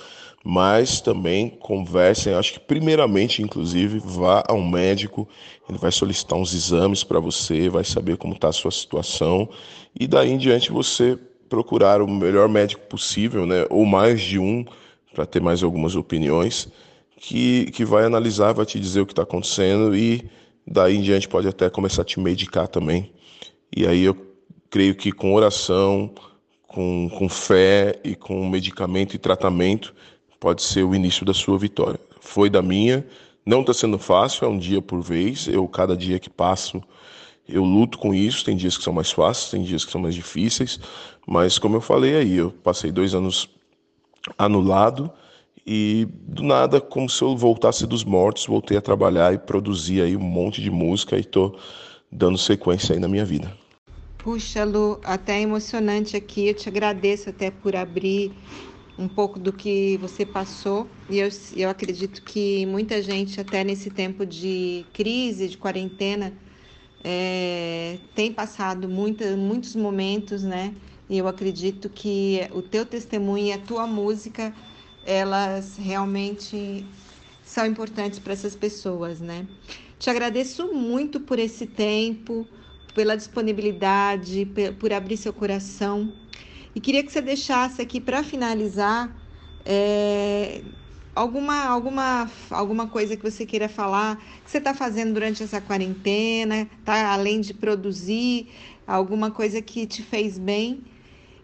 mas 0.48 1.00
também 1.00 1.50
conversem. 1.50 2.32
Acho 2.32 2.52
que 2.52 2.60
primeiramente, 2.60 3.42
inclusive, 3.42 3.98
vá 3.98 4.44
ao 4.46 4.62
médico, 4.62 5.28
ele 5.68 5.76
vai 5.76 5.90
solicitar 5.90 6.38
uns 6.38 6.54
exames 6.54 7.02
para 7.02 7.18
você, 7.18 7.68
vai 7.68 7.82
saber 7.82 8.16
como 8.16 8.32
está 8.32 8.50
a 8.50 8.52
sua 8.52 8.70
situação 8.70 9.48
e 9.98 10.06
daí 10.06 10.30
em 10.30 10.38
diante 10.38 10.70
você 10.70 11.18
procurar 11.48 12.00
o 12.00 12.06
melhor 12.06 12.48
médico 12.48 12.86
possível, 12.86 13.44
né, 13.44 13.66
ou 13.68 13.84
mais 13.84 14.20
de 14.20 14.38
um, 14.38 14.64
para 15.12 15.26
ter 15.26 15.42
mais 15.42 15.64
algumas 15.64 15.96
opiniões, 15.96 16.68
que, 17.16 17.68
que 17.72 17.84
vai 17.84 18.04
analisar, 18.04 18.52
vai 18.52 18.64
te 18.64 18.78
dizer 18.78 19.00
o 19.00 19.06
que 19.06 19.12
está 19.12 19.22
acontecendo 19.22 19.96
e 19.96 20.30
daí 20.64 20.96
em 20.96 21.02
diante 21.02 21.26
pode 21.26 21.48
até 21.48 21.68
começar 21.68 22.02
a 22.02 22.04
te 22.04 22.20
medicar 22.20 22.68
também. 22.68 23.10
E 23.76 23.84
aí 23.84 24.04
eu 24.04 24.16
creio 24.70 24.94
que 24.94 25.10
com 25.10 25.34
oração, 25.34 26.14
com, 26.68 27.10
com 27.18 27.28
fé 27.28 27.98
e 28.04 28.14
com 28.14 28.48
medicamento 28.48 29.16
e 29.16 29.18
tratamento 29.18 29.92
pode 30.46 30.62
ser 30.62 30.84
o 30.84 30.94
início 30.94 31.26
da 31.26 31.34
sua 31.34 31.58
vitória. 31.58 31.98
Foi 32.20 32.48
da 32.48 32.62
minha, 32.62 33.04
não 33.44 33.62
está 33.62 33.74
sendo 33.74 33.98
fácil, 33.98 34.44
é 34.44 34.48
um 34.48 34.56
dia 34.56 34.80
por 34.80 35.02
vez. 35.02 35.48
Eu, 35.48 35.66
cada 35.66 35.96
dia 35.96 36.20
que 36.20 36.30
passo, 36.30 36.80
eu 37.48 37.64
luto 37.64 37.98
com 37.98 38.14
isso. 38.14 38.44
Tem 38.44 38.56
dias 38.56 38.78
que 38.78 38.84
são 38.84 38.92
mais 38.92 39.10
fáceis, 39.10 39.50
tem 39.50 39.64
dias 39.64 39.84
que 39.84 39.90
são 39.90 40.00
mais 40.00 40.14
difíceis. 40.14 40.78
Mas, 41.26 41.58
como 41.58 41.74
eu 41.74 41.80
falei 41.80 42.14
aí, 42.14 42.36
eu 42.36 42.52
passei 42.52 42.92
dois 42.92 43.12
anos 43.12 43.50
anulado 44.38 45.10
e 45.66 46.06
do 46.22 46.44
nada, 46.44 46.80
como 46.80 47.10
se 47.10 47.20
eu 47.22 47.36
voltasse 47.36 47.84
dos 47.84 48.04
mortos, 48.04 48.46
voltei 48.46 48.76
a 48.76 48.80
trabalhar 48.80 49.34
e 49.34 49.38
produzir 49.38 50.00
aí 50.00 50.16
um 50.16 50.20
monte 50.20 50.62
de 50.62 50.70
música 50.70 51.16
e 51.16 51.22
estou 51.22 51.58
dando 52.08 52.38
sequência 52.38 52.94
aí 52.94 53.00
na 53.00 53.08
minha 53.08 53.24
vida. 53.24 53.52
Puxa, 54.18 54.62
Lu, 54.62 55.00
até 55.02 55.40
emocionante 55.40 56.16
aqui. 56.16 56.46
Eu 56.46 56.54
te 56.54 56.68
agradeço 56.68 57.30
até 57.30 57.50
por 57.50 57.74
abrir 57.74 58.30
um 58.98 59.08
pouco 59.08 59.38
do 59.38 59.52
que 59.52 59.96
você 59.98 60.24
passou. 60.24 60.88
E 61.08 61.18
eu, 61.18 61.28
eu 61.54 61.68
acredito 61.68 62.22
que 62.22 62.64
muita 62.66 63.02
gente, 63.02 63.40
até 63.40 63.62
nesse 63.62 63.90
tempo 63.90 64.24
de 64.24 64.86
crise, 64.92 65.48
de 65.48 65.58
quarentena, 65.58 66.32
é, 67.04 67.98
tem 68.14 68.32
passado 68.32 68.88
muita, 68.88 69.36
muitos 69.36 69.76
momentos, 69.76 70.42
né? 70.42 70.74
E 71.08 71.18
eu 71.18 71.28
acredito 71.28 71.88
que 71.88 72.40
o 72.52 72.62
teu 72.62 72.84
testemunho 72.84 73.46
e 73.46 73.52
a 73.52 73.58
tua 73.58 73.86
música, 73.86 74.52
elas 75.04 75.76
realmente 75.76 76.84
são 77.44 77.64
importantes 77.64 78.18
para 78.18 78.32
essas 78.32 78.56
pessoas, 78.56 79.20
né? 79.20 79.46
Te 79.98 80.10
agradeço 80.10 80.72
muito 80.74 81.20
por 81.20 81.38
esse 81.38 81.66
tempo 81.66 82.46
pela 82.92 83.16
disponibilidade, 83.16 84.48
por 84.80 84.92
abrir 84.92 85.16
seu 85.16 85.32
coração. 85.32 86.12
E 86.76 86.80
queria 86.80 87.02
que 87.02 87.10
você 87.10 87.22
deixasse 87.22 87.80
aqui 87.80 87.98
para 87.98 88.22
finalizar 88.22 89.10
é, 89.64 90.60
alguma, 91.14 91.64
alguma, 91.64 92.30
alguma 92.50 92.86
coisa 92.86 93.16
que 93.16 93.22
você 93.22 93.46
queira 93.46 93.66
falar, 93.66 94.22
que 94.44 94.50
você 94.50 94.58
está 94.58 94.74
fazendo 94.74 95.14
durante 95.14 95.42
essa 95.42 95.58
quarentena, 95.58 96.68
tá? 96.84 97.14
além 97.14 97.40
de 97.40 97.54
produzir, 97.54 98.48
alguma 98.86 99.30
coisa 99.30 99.62
que 99.62 99.86
te 99.86 100.02
fez 100.02 100.38
bem. 100.38 100.84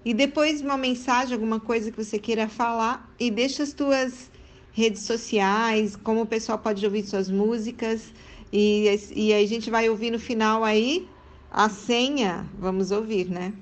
E 0.04 0.12
depois 0.12 0.60
uma 0.60 0.76
mensagem, 0.76 1.32
alguma 1.32 1.58
coisa 1.58 1.90
que 1.90 1.96
você 1.96 2.18
queira 2.18 2.46
falar 2.46 3.10
e 3.18 3.30
deixa 3.30 3.62
as 3.62 3.72
tuas 3.72 4.30
redes 4.70 5.00
sociais, 5.00 5.96
como 5.96 6.20
o 6.20 6.26
pessoal 6.26 6.58
pode 6.58 6.84
ouvir 6.84 7.06
suas 7.06 7.30
músicas. 7.30 8.12
E, 8.52 8.84
e 9.16 9.32
a 9.32 9.46
gente 9.46 9.70
vai 9.70 9.88
ouvir 9.88 10.10
no 10.10 10.18
final 10.18 10.62
aí 10.62 11.08
a 11.50 11.70
senha, 11.70 12.46
vamos 12.58 12.90
ouvir, 12.90 13.30
né? 13.30 13.54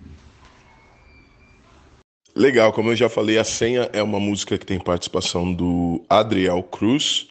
Legal, 2.40 2.72
como 2.72 2.90
eu 2.90 2.96
já 2.96 3.06
falei, 3.06 3.36
a 3.36 3.44
senha 3.44 3.90
é 3.92 4.02
uma 4.02 4.18
música 4.18 4.56
que 4.56 4.64
tem 4.64 4.80
participação 4.80 5.52
do 5.52 6.02
Adriel 6.08 6.62
Cruz, 6.62 7.28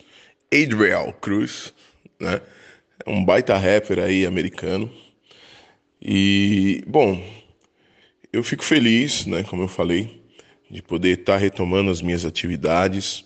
Adriel 0.53 1.11
Cruz, 1.19 1.73
né? 2.19 2.39
É 3.03 3.09
um 3.09 3.25
baita 3.25 3.57
rapper 3.57 3.97
aí 3.97 4.23
americano. 4.23 4.87
E, 5.99 6.83
bom, 6.85 7.19
eu 8.31 8.43
fico 8.43 8.63
feliz, 8.63 9.25
né, 9.25 9.41
como 9.41 9.63
eu 9.63 9.67
falei, 9.67 10.21
de 10.69 10.83
poder 10.83 11.21
estar 11.21 11.33
tá 11.33 11.39
retomando 11.39 11.89
as 11.89 12.03
minhas 12.03 12.23
atividades. 12.23 13.25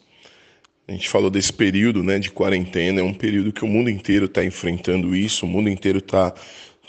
A 0.88 0.94
gente 0.94 1.10
falou 1.10 1.30
desse 1.30 1.52
período, 1.52 2.02
né, 2.02 2.18
de 2.18 2.32
quarentena, 2.32 3.02
é 3.02 3.04
um 3.04 3.14
período 3.14 3.52
que 3.52 3.66
o 3.66 3.68
mundo 3.68 3.90
inteiro 3.90 4.28
está 4.28 4.42
enfrentando 4.42 5.14
isso, 5.14 5.46
o 5.46 5.50
mundo 5.50 5.68
inteiro 5.68 5.98
está 5.98 6.34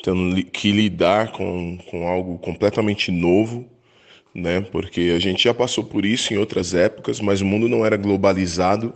tendo 0.04 0.40
que 0.44 0.70
lidar 0.70 1.32
com, 1.32 1.78
com 1.90 2.06
algo 2.06 2.38
completamente 2.38 3.10
novo, 3.10 3.73
né? 4.34 4.60
Porque 4.60 5.12
a 5.16 5.18
gente 5.18 5.44
já 5.44 5.54
passou 5.54 5.84
por 5.84 6.04
isso 6.04 6.32
em 6.34 6.38
outras 6.38 6.74
épocas, 6.74 7.20
mas 7.20 7.40
o 7.40 7.46
mundo 7.46 7.68
não 7.68 7.86
era 7.86 7.96
globalizado, 7.96 8.94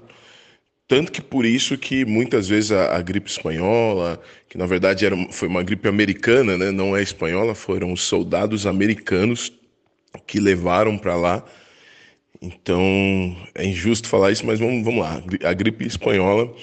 tanto 0.89 1.13
que 1.13 1.21
por 1.21 1.45
isso 1.45 1.77
que 1.77 2.05
muitas 2.07 2.49
vezes 2.49 2.73
a, 2.73 2.97
a 2.97 3.03
gripe 3.03 3.31
espanhola, 3.31 4.21
que 4.49 4.57
na 4.57 4.67
verdade 4.67 5.05
era, 5.05 5.17
foi 5.31 5.47
uma 5.47 5.63
gripe 5.63 5.87
americana, 5.87 6.57
né? 6.57 6.71
Não 6.71 6.97
é 6.97 7.03
espanhola, 7.03 7.55
foram 7.55 7.93
os 7.93 8.03
soldados 8.03 8.67
americanos 8.67 9.53
que 10.27 10.41
levaram 10.41 10.97
para 10.99 11.15
lá. 11.15 11.45
Então 12.41 13.37
é 13.55 13.67
injusto 13.67 14.09
falar 14.09 14.31
isso, 14.33 14.47
mas 14.47 14.59
vamos, 14.59 14.85
vamos 14.85 15.01
lá. 15.03 15.23
A 15.45 15.53
gripe 15.53 15.87
espanhola 15.87 16.55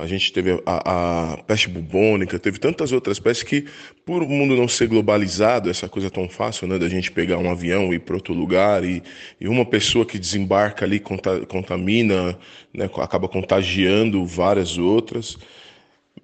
a 0.00 0.06
gente 0.06 0.32
teve 0.32 0.62
a, 0.64 1.32
a, 1.34 1.36
peste 1.42 1.68
bubônica, 1.68 2.38
teve 2.38 2.58
tantas 2.58 2.90
outras 2.90 3.18
pestes 3.18 3.42
que, 3.42 3.66
por 4.04 4.22
o 4.22 4.28
mundo 4.28 4.56
não 4.56 4.66
ser 4.66 4.88
globalizado, 4.88 5.68
essa 5.68 5.88
coisa 5.88 6.10
tão 6.10 6.28
fácil, 6.28 6.66
né, 6.66 6.78
da 6.78 6.88
gente 6.88 7.12
pegar 7.12 7.36
um 7.36 7.50
avião 7.50 7.92
e 7.92 7.96
ir 7.96 8.00
para 8.00 8.14
outro 8.14 8.32
lugar 8.32 8.82
e, 8.82 9.02
e, 9.40 9.46
uma 9.46 9.64
pessoa 9.64 10.06
que 10.06 10.18
desembarca 10.18 10.84
ali 10.84 11.00
contamina, 11.00 12.38
né, 12.72 12.88
acaba 12.96 13.28
contagiando 13.28 14.24
várias 14.24 14.78
outras, 14.78 15.36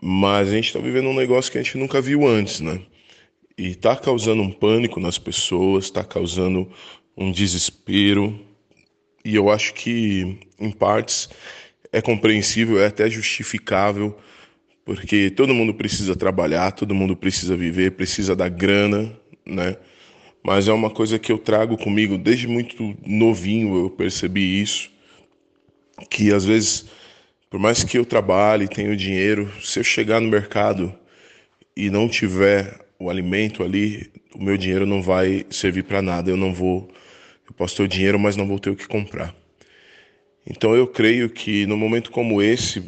mas 0.00 0.48
a 0.48 0.52
gente 0.52 0.68
está 0.68 0.78
vivendo 0.78 1.08
um 1.08 1.14
negócio 1.14 1.52
que 1.52 1.58
a 1.58 1.62
gente 1.62 1.76
nunca 1.76 2.00
viu 2.00 2.26
antes, 2.26 2.60
né? 2.60 2.80
E 3.58 3.68
está 3.68 3.96
causando 3.96 4.42
um 4.42 4.50
pânico 4.50 5.00
nas 5.00 5.18
pessoas, 5.18 5.84
está 5.84 6.04
causando 6.04 6.70
um 7.16 7.32
desespero, 7.32 8.38
e 9.24 9.34
eu 9.34 9.50
acho 9.50 9.74
que, 9.74 10.38
em 10.60 10.70
partes, 10.70 11.28
é 11.96 12.02
compreensível, 12.02 12.78
é 12.78 12.88
até 12.88 13.08
justificável, 13.08 14.14
porque 14.84 15.30
todo 15.30 15.54
mundo 15.54 15.72
precisa 15.72 16.14
trabalhar, 16.14 16.72
todo 16.72 16.94
mundo 16.94 17.16
precisa 17.16 17.56
viver, 17.56 17.92
precisa 17.92 18.36
da 18.36 18.50
grana, 18.50 19.10
né? 19.46 19.78
Mas 20.44 20.68
é 20.68 20.72
uma 20.74 20.90
coisa 20.90 21.18
que 21.18 21.32
eu 21.32 21.38
trago 21.38 21.78
comigo 21.78 22.18
desde 22.18 22.46
muito 22.46 22.94
novinho, 23.06 23.78
eu 23.78 23.88
percebi 23.88 24.60
isso, 24.60 24.90
que 26.10 26.34
às 26.34 26.44
vezes, 26.44 26.84
por 27.48 27.58
mais 27.58 27.82
que 27.82 27.96
eu 27.96 28.04
trabalhe, 28.04 28.68
tenha 28.68 28.94
dinheiro, 28.94 29.50
se 29.62 29.80
eu 29.80 29.84
chegar 29.84 30.20
no 30.20 30.28
mercado 30.28 30.94
e 31.74 31.88
não 31.88 32.10
tiver 32.10 32.78
o 32.98 33.08
alimento 33.08 33.62
ali, 33.62 34.12
o 34.34 34.42
meu 34.42 34.58
dinheiro 34.58 34.84
não 34.84 35.02
vai 35.02 35.46
servir 35.48 35.84
para 35.84 36.02
nada. 36.02 36.30
Eu 36.30 36.36
não 36.36 36.52
vou, 36.52 36.90
eu 37.48 37.54
posso 37.54 37.74
ter 37.74 37.84
o 37.84 37.88
dinheiro, 37.88 38.18
mas 38.18 38.36
não 38.36 38.46
vou 38.46 38.58
ter 38.58 38.68
o 38.68 38.76
que 38.76 38.86
comprar. 38.86 39.34
Então 40.46 40.74
eu 40.76 40.86
creio 40.86 41.28
que 41.28 41.66
no 41.66 41.76
momento 41.76 42.10
como 42.10 42.40
esse, 42.40 42.82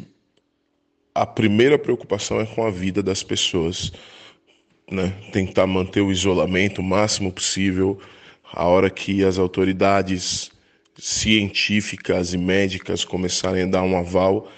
a 1.13 1.25
primeira 1.25 1.77
preocupação 1.77 2.39
é 2.39 2.45
com 2.45 2.65
a 2.65 2.71
vida 2.71 3.03
das 3.03 3.21
pessoas, 3.21 3.91
né? 4.89 5.13
Tentar 5.31 5.67
manter 5.67 6.01
o 6.01 6.11
isolamento 6.11 6.79
o 6.79 6.83
máximo 6.83 7.31
possível. 7.31 7.99
A 8.51 8.65
hora 8.65 8.89
que 8.89 9.23
as 9.23 9.37
autoridades 9.37 10.51
científicas 10.97 12.33
e 12.33 12.37
médicas 12.37 13.05
começarem 13.05 13.63
a 13.63 13.67
dar 13.67 13.83
um 13.83 13.97
aval, 13.97 14.49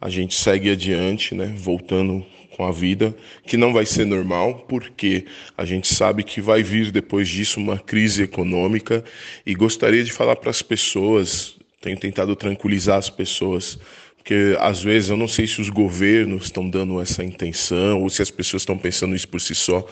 a 0.00 0.08
gente 0.08 0.34
segue 0.34 0.70
adiante, 0.70 1.34
né? 1.34 1.54
Voltando 1.56 2.24
com 2.56 2.66
a 2.66 2.70
vida, 2.70 3.14
que 3.46 3.56
não 3.56 3.72
vai 3.72 3.86
ser 3.86 4.04
normal, 4.04 4.66
porque 4.68 5.24
a 5.56 5.64
gente 5.64 5.88
sabe 5.88 6.22
que 6.22 6.40
vai 6.40 6.62
vir 6.62 6.90
depois 6.90 7.28
disso 7.28 7.58
uma 7.58 7.78
crise 7.78 8.22
econômica 8.22 9.02
e 9.46 9.54
gostaria 9.54 10.04
de 10.04 10.12
falar 10.12 10.36
para 10.36 10.50
as 10.50 10.60
pessoas, 10.60 11.56
tenho 11.80 11.98
tentado 11.98 12.36
tranquilizar 12.36 12.98
as 12.98 13.08
pessoas, 13.08 13.78
porque 14.16 14.56
às 14.58 14.82
vezes 14.82 15.08
eu 15.08 15.16
não 15.16 15.26
sei 15.26 15.46
se 15.46 15.60
os 15.60 15.70
governos 15.70 16.44
estão 16.44 16.68
dando 16.68 17.00
essa 17.00 17.24
intenção 17.24 18.02
ou 18.02 18.10
se 18.10 18.20
as 18.20 18.30
pessoas 18.30 18.62
estão 18.62 18.76
pensando 18.76 19.16
isso 19.16 19.28
por 19.28 19.40
si 19.40 19.54
só, 19.54 19.86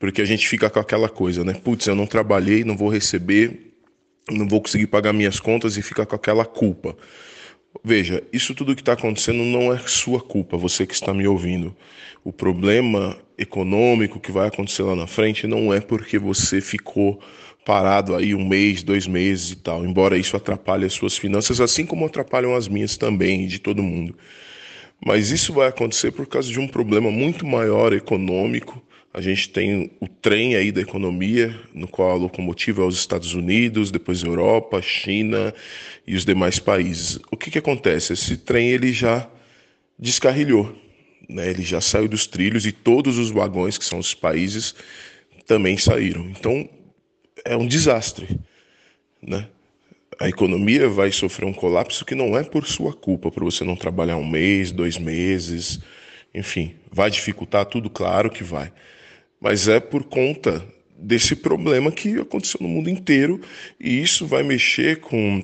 porque 0.00 0.20
a 0.20 0.24
gente 0.24 0.48
fica 0.48 0.68
com 0.68 0.80
aquela 0.80 1.08
coisa, 1.08 1.44
né? 1.44 1.54
Putz, 1.54 1.86
eu 1.86 1.94
não 1.94 2.06
trabalhei, 2.06 2.64
não 2.64 2.76
vou 2.76 2.88
receber, 2.88 3.72
não 4.30 4.48
vou 4.48 4.60
conseguir 4.60 4.88
pagar 4.88 5.12
minhas 5.12 5.38
contas 5.38 5.76
e 5.76 5.82
fica 5.82 6.04
com 6.04 6.16
aquela 6.16 6.44
culpa. 6.44 6.96
Veja, 7.84 8.22
isso 8.32 8.54
tudo 8.54 8.74
que 8.74 8.82
está 8.82 8.94
acontecendo 8.94 9.44
não 9.44 9.72
é 9.72 9.78
sua 9.86 10.20
culpa, 10.20 10.56
você 10.56 10.86
que 10.86 10.94
está 10.94 11.14
me 11.14 11.26
ouvindo. 11.28 11.76
O 12.24 12.32
problema 12.32 13.16
econômico 13.36 14.18
que 14.18 14.32
vai 14.32 14.48
acontecer 14.48 14.82
lá 14.82 14.96
na 14.96 15.06
frente 15.06 15.46
não 15.46 15.72
é 15.72 15.80
porque 15.80 16.18
você 16.18 16.60
ficou 16.60 17.20
parado 17.68 18.16
aí 18.16 18.34
um 18.34 18.48
mês, 18.48 18.82
dois 18.82 19.06
meses 19.06 19.50
e 19.50 19.56
tal, 19.56 19.84
embora 19.84 20.16
isso 20.16 20.34
atrapalhe 20.34 20.86
as 20.86 20.94
suas 20.94 21.18
finanças, 21.18 21.60
assim 21.60 21.84
como 21.84 22.06
atrapalham 22.06 22.54
as 22.54 22.66
minhas 22.66 22.96
também, 22.96 23.46
de 23.46 23.58
todo 23.58 23.82
mundo. 23.82 24.16
Mas 25.04 25.30
isso 25.30 25.52
vai 25.52 25.68
acontecer 25.68 26.12
por 26.12 26.26
causa 26.26 26.50
de 26.50 26.58
um 26.58 26.66
problema 26.66 27.10
muito 27.10 27.46
maior 27.46 27.92
econômico. 27.92 28.82
A 29.12 29.20
gente 29.20 29.50
tem 29.50 29.90
o 30.00 30.08
trem 30.08 30.56
aí 30.56 30.72
da 30.72 30.80
economia, 30.80 31.60
no 31.74 31.86
qual 31.86 32.12
a 32.12 32.14
locomotiva 32.14 32.80
é 32.80 32.86
os 32.86 32.96
Estados 32.96 33.34
Unidos, 33.34 33.90
depois 33.90 34.22
Europa, 34.22 34.80
China 34.80 35.52
e 36.06 36.16
os 36.16 36.24
demais 36.24 36.58
países. 36.58 37.20
O 37.30 37.36
que, 37.36 37.50
que 37.50 37.58
acontece? 37.58 38.14
Esse 38.14 38.38
trem 38.38 38.70
ele 38.70 38.94
já 38.94 39.28
descarrilhou, 39.98 40.74
né? 41.28 41.50
ele 41.50 41.62
já 41.62 41.82
saiu 41.82 42.08
dos 42.08 42.26
trilhos 42.26 42.64
e 42.64 42.72
todos 42.72 43.18
os 43.18 43.30
vagões, 43.30 43.76
que 43.76 43.84
são 43.84 43.98
os 43.98 44.14
países, 44.14 44.74
também 45.46 45.76
saíram. 45.76 46.30
Então, 46.30 46.66
é 47.44 47.56
um 47.56 47.66
desastre, 47.66 48.38
né? 49.22 49.48
A 50.20 50.28
economia 50.28 50.88
vai 50.88 51.12
sofrer 51.12 51.46
um 51.46 51.52
colapso 51.52 52.04
que 52.04 52.14
não 52.14 52.36
é 52.36 52.42
por 52.42 52.66
sua 52.66 52.92
culpa, 52.92 53.30
por 53.30 53.44
você 53.44 53.62
não 53.64 53.76
trabalhar 53.76 54.16
um 54.16 54.26
mês, 54.26 54.72
dois 54.72 54.98
meses, 54.98 55.78
enfim, 56.34 56.74
vai 56.90 57.10
dificultar 57.10 57.66
tudo, 57.66 57.88
claro 57.88 58.28
que 58.28 58.42
vai, 58.42 58.72
mas 59.40 59.68
é 59.68 59.78
por 59.78 60.02
conta 60.04 60.66
desse 60.98 61.36
problema 61.36 61.92
que 61.92 62.18
aconteceu 62.18 62.58
no 62.60 62.68
mundo 62.68 62.90
inteiro 62.90 63.40
e 63.78 64.02
isso 64.02 64.26
vai 64.26 64.42
mexer 64.42 65.00
com 65.00 65.42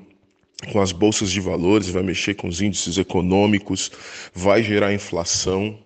com 0.72 0.80
as 0.80 0.92
bolsas 0.92 1.30
de 1.30 1.40
valores, 1.40 1.90
vai 1.90 2.02
mexer 2.02 2.34
com 2.34 2.48
os 2.48 2.62
índices 2.62 2.96
econômicos, 2.96 3.90
vai 4.32 4.62
gerar 4.62 4.94
inflação, 4.94 5.78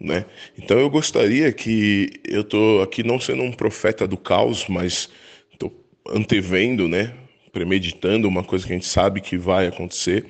né? 0.00 0.24
Então 0.56 0.78
eu 0.78 0.88
gostaria 0.88 1.52
que 1.52 2.20
eu 2.24 2.40
estou 2.40 2.82
aqui 2.82 3.02
não 3.02 3.20
sendo 3.20 3.42
um 3.42 3.52
profeta 3.52 4.06
do 4.06 4.16
caos, 4.16 4.66
mas 4.66 5.10
antevendo, 6.08 6.88
né, 6.88 7.12
premeditando 7.52 8.28
uma 8.28 8.44
coisa 8.44 8.66
que 8.66 8.72
a 8.72 8.76
gente 8.76 8.86
sabe 8.86 9.20
que 9.20 9.38
vai 9.38 9.66
acontecer 9.66 10.26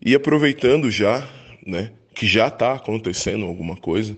e 0.00 0.14
aproveitando 0.14 0.90
já, 0.90 1.28
né, 1.66 1.90
que 2.14 2.26
já 2.26 2.48
está 2.48 2.74
acontecendo 2.74 3.44
alguma 3.44 3.76
coisa, 3.76 4.16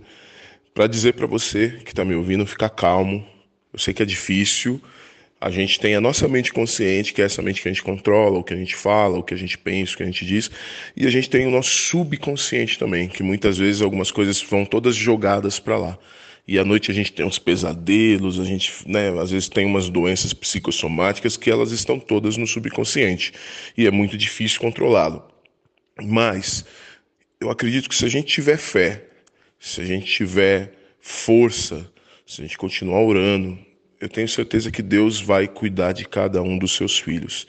para 0.73 0.87
dizer 0.87 1.14
para 1.14 1.27
você 1.27 1.81
que 1.85 1.91
está 1.91 2.05
me 2.05 2.14
ouvindo 2.14 2.47
ficar 2.47 2.69
calmo. 2.69 3.27
Eu 3.73 3.79
sei 3.79 3.93
que 3.93 4.03
é 4.03 4.07
difícil. 4.07 4.81
A 5.41 5.51
gente 5.51 5.81
tem 5.81 5.95
a 5.95 6.01
nossa 6.01 6.29
mente 6.29 6.53
consciente, 6.53 7.12
que 7.12 7.23
é 7.23 7.25
essa 7.25 7.43
mente 7.43 7.61
que 7.61 7.69
a 7.69 7.73
gente 7.73 7.83
controla, 7.83 8.38
o 8.38 8.45
que 8.45 8.55
a 8.55 8.57
gente 8.57 8.77
fala, 8.77 9.19
o 9.19 9.23
que 9.23 9.35
a 9.35 9.37
gente 9.37 9.57
pensa, 9.59 9.95
o 9.95 9.97
que 9.97 10.03
a 10.03 10.07
gente 10.07 10.25
diz, 10.25 10.51
e 10.97 11.07
a 11.07 11.11
gente 11.11 11.31
tem 11.31 11.47
o 11.47 11.51
nosso 11.51 11.71
subconsciente 11.71 12.79
também, 12.79 13.09
que 13.09 13.23
muitas 13.23 13.59
vezes 13.59 13.83
algumas 13.83 14.11
coisas 14.11 14.43
vão 14.43 14.64
todas 14.64 14.95
jogadas 14.95 15.59
para 15.59 15.77
lá 15.77 15.99
e 16.49 16.59
à 16.59 16.65
noite 16.65 16.91
a 16.91 16.95
gente 16.95 17.13
tem 17.13 17.27
uns 17.27 17.39
pesadelos, 17.39 18.41
a 18.41 18.45
gente, 18.45 18.73
né, 18.87 19.11
às 19.21 19.31
vezes 19.31 19.51
tem 19.51 19.67
umas 19.67 19.91
doenças 19.91 20.33
psicossomáticas 20.33 21.37
que 21.37 21.51
elas 21.51 21.73
estão 21.73 22.01
todas 22.01 22.39
no 22.39 22.47
subconsciente 22.47 23.35
e 23.77 23.87
é 23.87 23.91
muito 23.91 24.17
difícil 24.17 24.59
controlá-lo. 24.59 25.23
Mas 26.03 26.65
eu 27.39 27.51
acredito 27.51 27.87
que 27.87 27.95
se 27.95 28.07
a 28.07 28.09
gente 28.09 28.29
tiver 28.29 28.57
fé, 28.57 29.05
se 29.61 29.83
a 29.83 29.85
gente 29.85 30.07
tiver 30.07 30.73
força, 31.03 31.87
se 32.27 32.41
a 32.41 32.45
gente 32.45 32.57
continuar 32.57 33.03
orando, 33.03 33.59
eu 34.01 34.09
tenho 34.09 34.29
certeza 34.29 34.71
que 34.71 34.81
Deus 34.81 35.21
vai 35.21 35.47
cuidar 35.47 35.93
de 35.93 36.07
cada 36.07 36.41
um 36.41 36.57
dos 36.57 36.73
seus 36.75 36.99
filhos. 36.99 37.47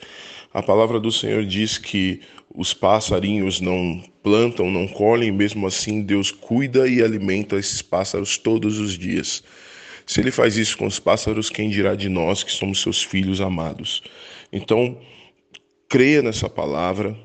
A 0.52 0.62
palavra 0.62 1.00
do 1.00 1.10
Senhor 1.10 1.46
diz 1.46 1.78
que 1.78 2.20
os 2.54 2.74
passarinhos 2.74 3.60
não 3.60 4.02
plantam, 4.22 4.70
não 4.70 4.86
colhem, 4.88 5.30
mesmo 5.30 5.66
assim 5.66 6.02
Deus 6.02 6.30
cuida 6.30 6.88
e 6.88 7.02
alimenta 7.02 7.56
esses 7.56 7.80
pássaros 7.80 8.36
todos 8.36 8.78
os 8.78 8.98
dias. 8.98 9.42
Se 10.04 10.20
ele 10.20 10.32
faz 10.32 10.56
isso 10.56 10.76
com 10.76 10.86
os 10.86 10.98
pássaros, 10.98 11.48
quem 11.48 11.70
dirá 11.70 11.94
de 11.94 12.08
nós 12.08 12.42
que 12.42 12.50
somos 12.50 12.82
seus 12.82 13.02
filhos 13.02 13.40
amados? 13.40 14.02
Então, 14.52 14.98
creia 15.88 16.22
nessa 16.22 16.48
palavra, 16.48 17.16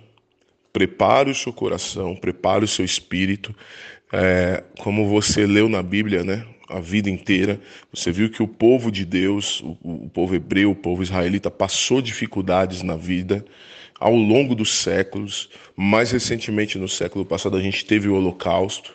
prepare 0.71 1.31
o 1.31 1.35
seu 1.35 1.51
coração, 1.51 2.15
prepare 2.15 2.63
o 2.63 2.67
seu 2.67 2.85
espírito, 2.85 3.55
é, 4.13 4.63
como 4.79 5.07
você 5.07 5.47
leu 5.47 5.67
na 5.67 5.81
Bíblia, 5.81 6.23
né? 6.23 6.45
A 6.69 6.79
vida 6.79 7.09
inteira, 7.09 7.59
você 7.93 8.11
viu 8.11 8.29
que 8.29 8.41
o 8.41 8.47
povo 8.47 8.91
de 8.91 9.05
Deus, 9.05 9.61
o, 9.61 10.05
o 10.05 10.09
povo 10.09 10.35
hebreu, 10.35 10.71
o 10.71 10.75
povo 10.75 11.03
israelita, 11.03 11.49
passou 11.49 12.01
dificuldades 12.01 12.81
na 12.81 12.95
vida, 12.95 13.45
ao 13.99 14.15
longo 14.15 14.55
dos 14.55 14.73
séculos. 14.73 15.49
Mais 15.75 16.11
recentemente, 16.11 16.77
no 16.77 16.87
século 16.87 17.25
passado, 17.25 17.57
a 17.57 17.61
gente 17.61 17.85
teve 17.85 18.07
o 18.07 18.15
Holocausto, 18.15 18.93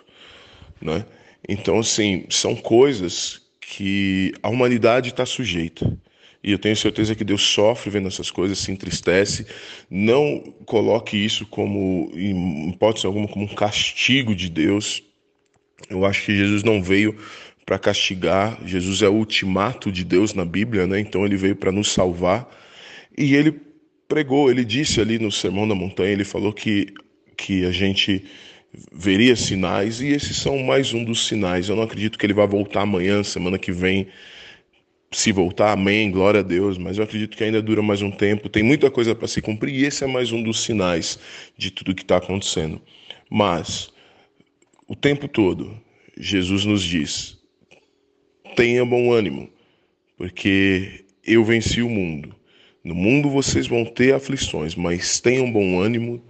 né? 0.81 1.05
Então, 1.49 1.79
assim, 1.79 2.27
são 2.29 2.55
coisas 2.55 3.41
que 3.61 4.33
a 4.43 4.49
humanidade 4.49 5.11
está 5.11 5.25
sujeita. 5.25 5.99
E 6.43 6.53
eu 6.53 6.59
tenho 6.59 6.77
certeza 6.77 7.15
que 7.15 7.25
Deus 7.25 7.43
sofre 7.43 7.91
vendo 7.91 8.09
essas 8.09 8.31
coisas, 8.31 8.59
se 8.59 8.73
entristece. 8.73 9.47
Não 9.91 10.55
coloque 10.65 11.17
isso 11.17 11.47
como, 11.47 12.11
em 12.15 12.71
hipótese 12.71 13.07
alguma, 13.07 13.29
como 13.29 13.45
um 13.45 13.55
castigo 13.55 14.35
de 14.35 14.49
Deus. 14.49 15.03
Eu 15.89 16.05
acho 16.05 16.25
que 16.25 16.37
Jesus 16.37 16.63
não 16.63 16.83
veio 16.83 17.17
para 17.67 17.79
castigar. 17.79 18.59
Jesus 18.65 19.03
é 19.03 19.09
o 19.09 19.15
ultimato 19.15 19.93
de 19.93 20.03
Deus 20.03 20.33
na 20.33 20.45
Bíblia, 20.45 20.87
né? 20.87 20.99
Então 20.99 21.27
ele 21.27 21.37
veio 21.37 21.57
para 21.57 21.71
nos 21.71 21.93
salvar. 21.93 22.49
E 23.17 23.35
ele 23.35 23.53
pregou, 24.11 24.51
ele 24.51 24.65
disse 24.65 25.01
ali 25.01 25.21
no 25.21 25.31
Sermão 25.31 25.69
da 25.69 25.75
Montanha, 25.75 26.11
ele 26.11 26.25
falou 26.25 26.53
que, 26.53 26.93
que 27.37 27.65
a 27.65 27.71
gente 27.71 28.25
veria 28.93 29.37
sinais, 29.37 30.01
e 30.01 30.09
esses 30.09 30.37
são 30.37 30.59
mais 30.59 30.93
um 30.93 31.05
dos 31.05 31.29
sinais. 31.29 31.69
Eu 31.69 31.77
não 31.77 31.85
acredito 31.85 32.19
que 32.19 32.27
ele 32.27 32.35
vá 32.35 32.45
voltar 32.45 32.83
amanhã, 32.83 33.23
semana 33.23 33.57
que 33.57 33.71
vem. 33.71 34.09
Se 35.13 35.31
voltar, 35.31 35.73
amém, 35.73 36.11
glória 36.11 36.41
a 36.41 36.43
Deus, 36.43 36.77
mas 36.77 36.99
eu 36.99 37.05
acredito 37.05 37.37
que 37.37 37.45
ainda 37.45 37.63
dura 37.63 37.83
mais 37.83 38.03
um 38.03 38.11
tempo, 38.11 38.49
tem 38.49 38.63
muita 38.63 38.91
coisa 38.91 39.15
para 39.15 39.27
se 39.29 39.41
cumprir, 39.41 39.75
e 39.75 39.85
esse 39.85 40.03
é 40.05 40.07
mais 40.07 40.33
um 40.33 40.43
dos 40.43 40.61
sinais 40.63 41.19
de 41.57 41.71
tudo 41.71 41.95
que 41.95 42.03
está 42.03 42.17
acontecendo. 42.17 42.81
Mas, 43.29 43.93
o 44.89 44.97
tempo 44.97 45.29
todo, 45.29 45.81
Jesus 46.17 46.65
nos 46.65 46.83
diz: 46.83 47.39
tenha 48.57 48.85
bom 48.85 49.13
ânimo, 49.13 49.49
porque 50.17 51.05
eu 51.25 51.45
venci 51.45 51.81
o 51.81 51.89
mundo. 51.89 52.40
No 52.83 52.95
mundo 52.95 53.29
vocês 53.29 53.67
vão 53.67 53.85
ter 53.85 54.15
aflições, 54.15 54.75
mas 54.75 55.21
tenham 55.21 55.51
bom 55.51 55.81
ânimo, 55.81 56.23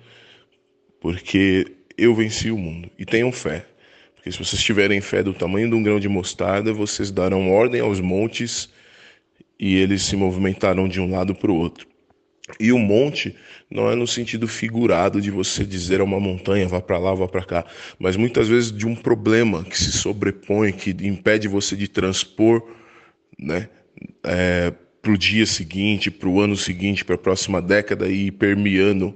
porque 1.01 1.67
eu 1.97 2.15
venci 2.15 2.51
o 2.51 2.59
mundo. 2.59 2.91
E 2.99 3.05
tenham 3.05 3.31
fé, 3.31 3.65
porque 4.15 4.33
se 4.33 4.39
vocês 4.39 4.63
tiverem 4.63 5.01
fé 5.01 5.23
do 5.23 5.33
tamanho 5.33 5.69
de 5.69 5.75
um 5.75 5.83
grão 5.83 6.01
de 6.01 6.09
mostarda, 6.09 6.73
vocês 6.73 7.11
darão 7.11 7.51
ordem 7.51 7.81
aos 7.81 8.01
montes 8.01 8.69
e 9.59 9.77
eles 9.77 10.03
se 10.03 10.17
movimentarão 10.17 10.89
de 10.89 11.01
um 11.01 11.11
lado 11.11 11.35
para 11.35 11.51
o 11.51 11.57
outro. 11.57 11.87
E 12.59 12.73
o 12.73 12.79
monte 12.79 13.37
não 13.71 13.89
é 13.89 13.95
no 13.95 14.07
sentido 14.07 14.49
figurado 14.49 15.21
de 15.21 15.31
você 15.31 15.65
dizer 15.65 16.01
a 16.01 16.05
uma 16.05 16.19
montanha, 16.19 16.67
vá 16.67 16.81
para 16.81 16.99
lá, 16.99 17.15
vá 17.15 17.29
para 17.29 17.45
cá, 17.45 17.65
mas 17.99 18.17
muitas 18.17 18.49
vezes 18.49 18.73
de 18.73 18.87
um 18.87 18.97
problema 18.97 19.63
que 19.63 19.79
se 19.79 19.93
sobrepõe, 19.93 20.73
que 20.73 20.91
impede 21.07 21.47
você 21.47 21.77
de 21.77 21.87
transpor, 21.87 22.67
né? 23.39 23.69
É, 24.25 24.73
para 25.03 25.13
o 25.13 25.19
dia 25.19 25.47
seguinte, 25.47 26.11
para 26.11 26.29
o 26.29 26.41
ano 26.41 26.57
seguinte, 26.57 27.05
para 27.05 27.15
a 27.15 27.19
próxima 27.19 27.61
década 27.61 28.09
e 28.09 28.31
permeando 28.31 29.15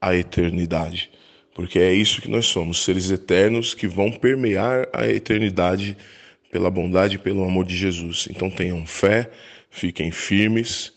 a 0.00 0.14
eternidade. 0.14 1.10
Porque 1.54 1.78
é 1.78 1.92
isso 1.92 2.20
que 2.20 2.28
nós 2.28 2.46
somos, 2.46 2.84
seres 2.84 3.10
eternos 3.10 3.72
que 3.72 3.88
vão 3.88 4.12
permear 4.12 4.88
a 4.92 5.08
eternidade 5.08 5.96
pela 6.50 6.70
bondade 6.70 7.16
e 7.16 7.18
pelo 7.18 7.42
amor 7.44 7.64
de 7.64 7.76
Jesus. 7.76 8.28
Então 8.30 8.50
tenham 8.50 8.86
fé, 8.86 9.30
fiquem 9.70 10.10
firmes. 10.10 10.92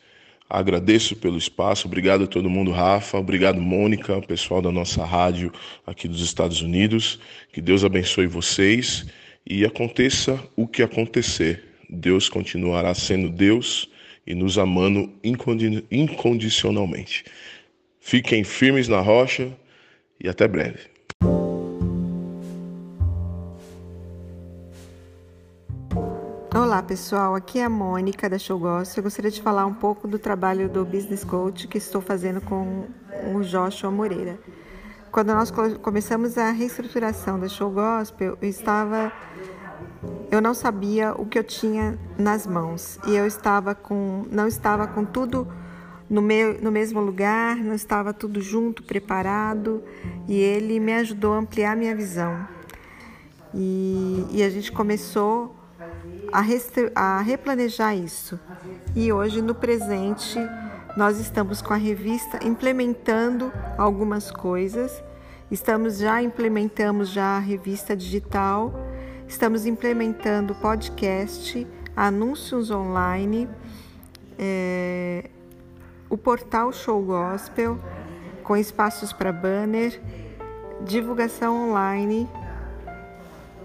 Agradeço 0.49 1.15
pelo 1.15 1.37
espaço, 1.37 1.87
obrigado 1.87 2.23
a 2.23 2.27
todo 2.27 2.49
mundo, 2.49 2.71
Rafa, 2.71 3.19
obrigado 3.19 3.61
Mônica, 3.61 4.19
pessoal 4.23 4.63
da 4.63 4.71
nossa 4.71 5.05
rádio 5.05 5.53
aqui 5.85 6.07
dos 6.07 6.21
Estados 6.21 6.61
Unidos. 6.61 7.19
Que 7.53 7.61
Deus 7.61 7.85
abençoe 7.85 8.25
vocês 8.25 9.05
e 9.45 9.63
aconteça 9.63 10.41
o 10.55 10.67
que 10.67 10.81
acontecer. 10.81 11.63
Deus 11.89 12.27
continuará 12.27 12.93
sendo 12.95 13.29
Deus 13.29 13.87
e 14.29 14.35
nos 14.35 14.59
amando 14.59 15.11
incondicionalmente. 15.91 17.25
Fiquem 17.99 18.43
firmes 18.43 18.87
na 18.87 19.01
rocha 19.01 19.51
e 20.23 20.29
até 20.29 20.47
breve. 20.47 20.87
Olá 26.53 26.83
pessoal, 26.83 27.33
aqui 27.35 27.59
é 27.59 27.63
a 27.63 27.69
Mônica 27.69 28.29
da 28.29 28.37
Show 28.37 28.59
Gospel. 28.59 28.99
Eu 28.99 29.03
gostaria 29.03 29.31
de 29.31 29.41
falar 29.41 29.65
um 29.65 29.73
pouco 29.73 30.07
do 30.07 30.19
trabalho 30.19 30.69
do 30.69 30.85
Business 30.85 31.23
Coach 31.23 31.67
que 31.67 31.79
estou 31.79 32.01
fazendo 32.01 32.39
com 32.41 32.87
o 33.33 33.41
Joshua 33.41 33.89
Moreira. 33.89 34.39
Quando 35.11 35.33
nós 35.33 35.51
começamos 35.81 36.37
a 36.37 36.51
reestruturação 36.51 37.39
da 37.39 37.47
Show 37.47 37.71
Gospel, 37.71 38.37
eu 38.39 38.47
estava 38.47 39.11
eu 40.31 40.41
não 40.41 40.53
sabia 40.53 41.13
o 41.13 41.25
que 41.25 41.37
eu 41.37 41.43
tinha 41.43 41.97
nas 42.17 42.45
mãos 42.45 42.99
e 43.07 43.15
eu 43.15 43.25
estava 43.25 43.73
com 43.73 44.25
não 44.31 44.47
estava 44.47 44.87
com 44.87 45.03
tudo 45.03 45.47
no, 46.09 46.21
meu, 46.21 46.59
no 46.59 46.71
mesmo 46.71 46.99
lugar, 46.99 47.55
não 47.57 47.75
estava 47.75 48.13
tudo 48.13 48.41
junto, 48.41 48.81
preparado, 48.81 49.83
e 50.27 50.35
ele 50.35 50.79
me 50.79 50.93
ajudou 50.95 51.33
a 51.33 51.37
ampliar 51.37 51.77
minha 51.77 51.95
visão. 51.95 52.47
E, 53.53 54.25
e 54.31 54.43
a 54.43 54.49
gente 54.49 54.71
começou 54.71 55.55
a, 56.33 56.43
a 56.95 57.21
replanejar 57.21 57.95
isso. 57.95 58.39
E 58.95 59.13
hoje, 59.13 59.41
no 59.41 59.53
presente, 59.53 60.39
nós 60.97 61.19
estamos 61.19 61.61
com 61.61 61.73
a 61.73 61.77
revista 61.77 62.39
implementando 62.45 63.51
algumas 63.77 64.31
coisas. 64.31 65.03
Estamos 65.51 65.97
já 65.97 66.21
implementamos 66.21 67.09
já 67.09 67.37
a 67.37 67.39
revista 67.39 67.95
digital, 67.95 68.73
estamos 69.29 69.67
implementando 69.67 70.55
podcast, 70.55 71.65
anúncios 71.95 72.71
online, 72.71 73.47
é, 74.39 75.29
o 76.09 76.17
portal 76.17 76.73
Show 76.73 76.99
Gospel 77.03 77.79
com 78.43 78.57
espaços 78.57 79.13
para 79.13 79.31
banner, 79.31 80.01
divulgação 80.81 81.69
online 81.69 82.27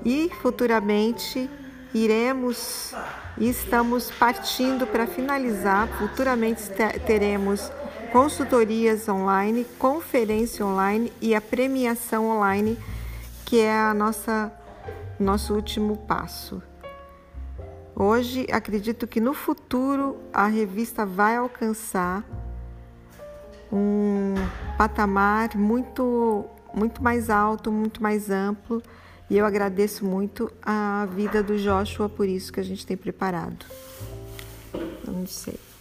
e 0.05 0.31
futuramente 0.43 1.49
iremos 1.95 2.95
e 3.39 3.49
estamos 3.49 4.11
partindo 4.11 4.87
para 4.87 5.07
finalizar. 5.07 5.89
Futuramente 5.97 6.63
teremos 7.07 7.73
consultorias 8.13 9.09
online, 9.09 9.67
conferência 9.79 10.65
online 10.65 11.11
e 11.23 11.35
a 11.35 11.41
premiação 11.41 12.29
online, 12.29 12.79
que 13.47 13.61
é 13.61 13.73
a 13.73 13.95
nossa 13.95 14.53
nosso 15.19 15.55
último 15.55 15.97
passo. 15.97 16.63
Hoje 17.95 18.47
acredito 18.51 19.07
que 19.07 19.21
no 19.21 19.33
futuro 19.33 20.17
a 20.33 20.47
revista 20.47 21.07
vai 21.07 21.37
alcançar 21.37 22.25
um 23.73 24.35
patamar 24.77 25.57
muito 25.57 26.45
muito 26.73 27.03
mais 27.03 27.31
alto, 27.31 27.71
muito 27.71 28.03
mais 28.03 28.31
amplo 28.31 28.83
e 29.31 29.39
eu 29.39 29.47
agradeço 29.47 30.05
muito 30.05 30.51
a 30.61 31.07
vida 31.15 31.43
do 31.43 31.57
Joshua 31.57 32.09
por 32.09 32.29
isso 32.29 32.53
que 32.53 32.59
a 32.59 32.65
gente 32.65 32.85
tem 32.85 32.97
preparado. 32.97 33.65
Não 35.07 35.27
sei 35.27 35.55
se. 35.55 35.75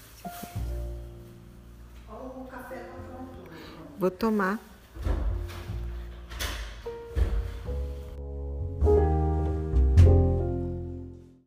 Vou 3.98 4.12
tomar. 4.12 4.73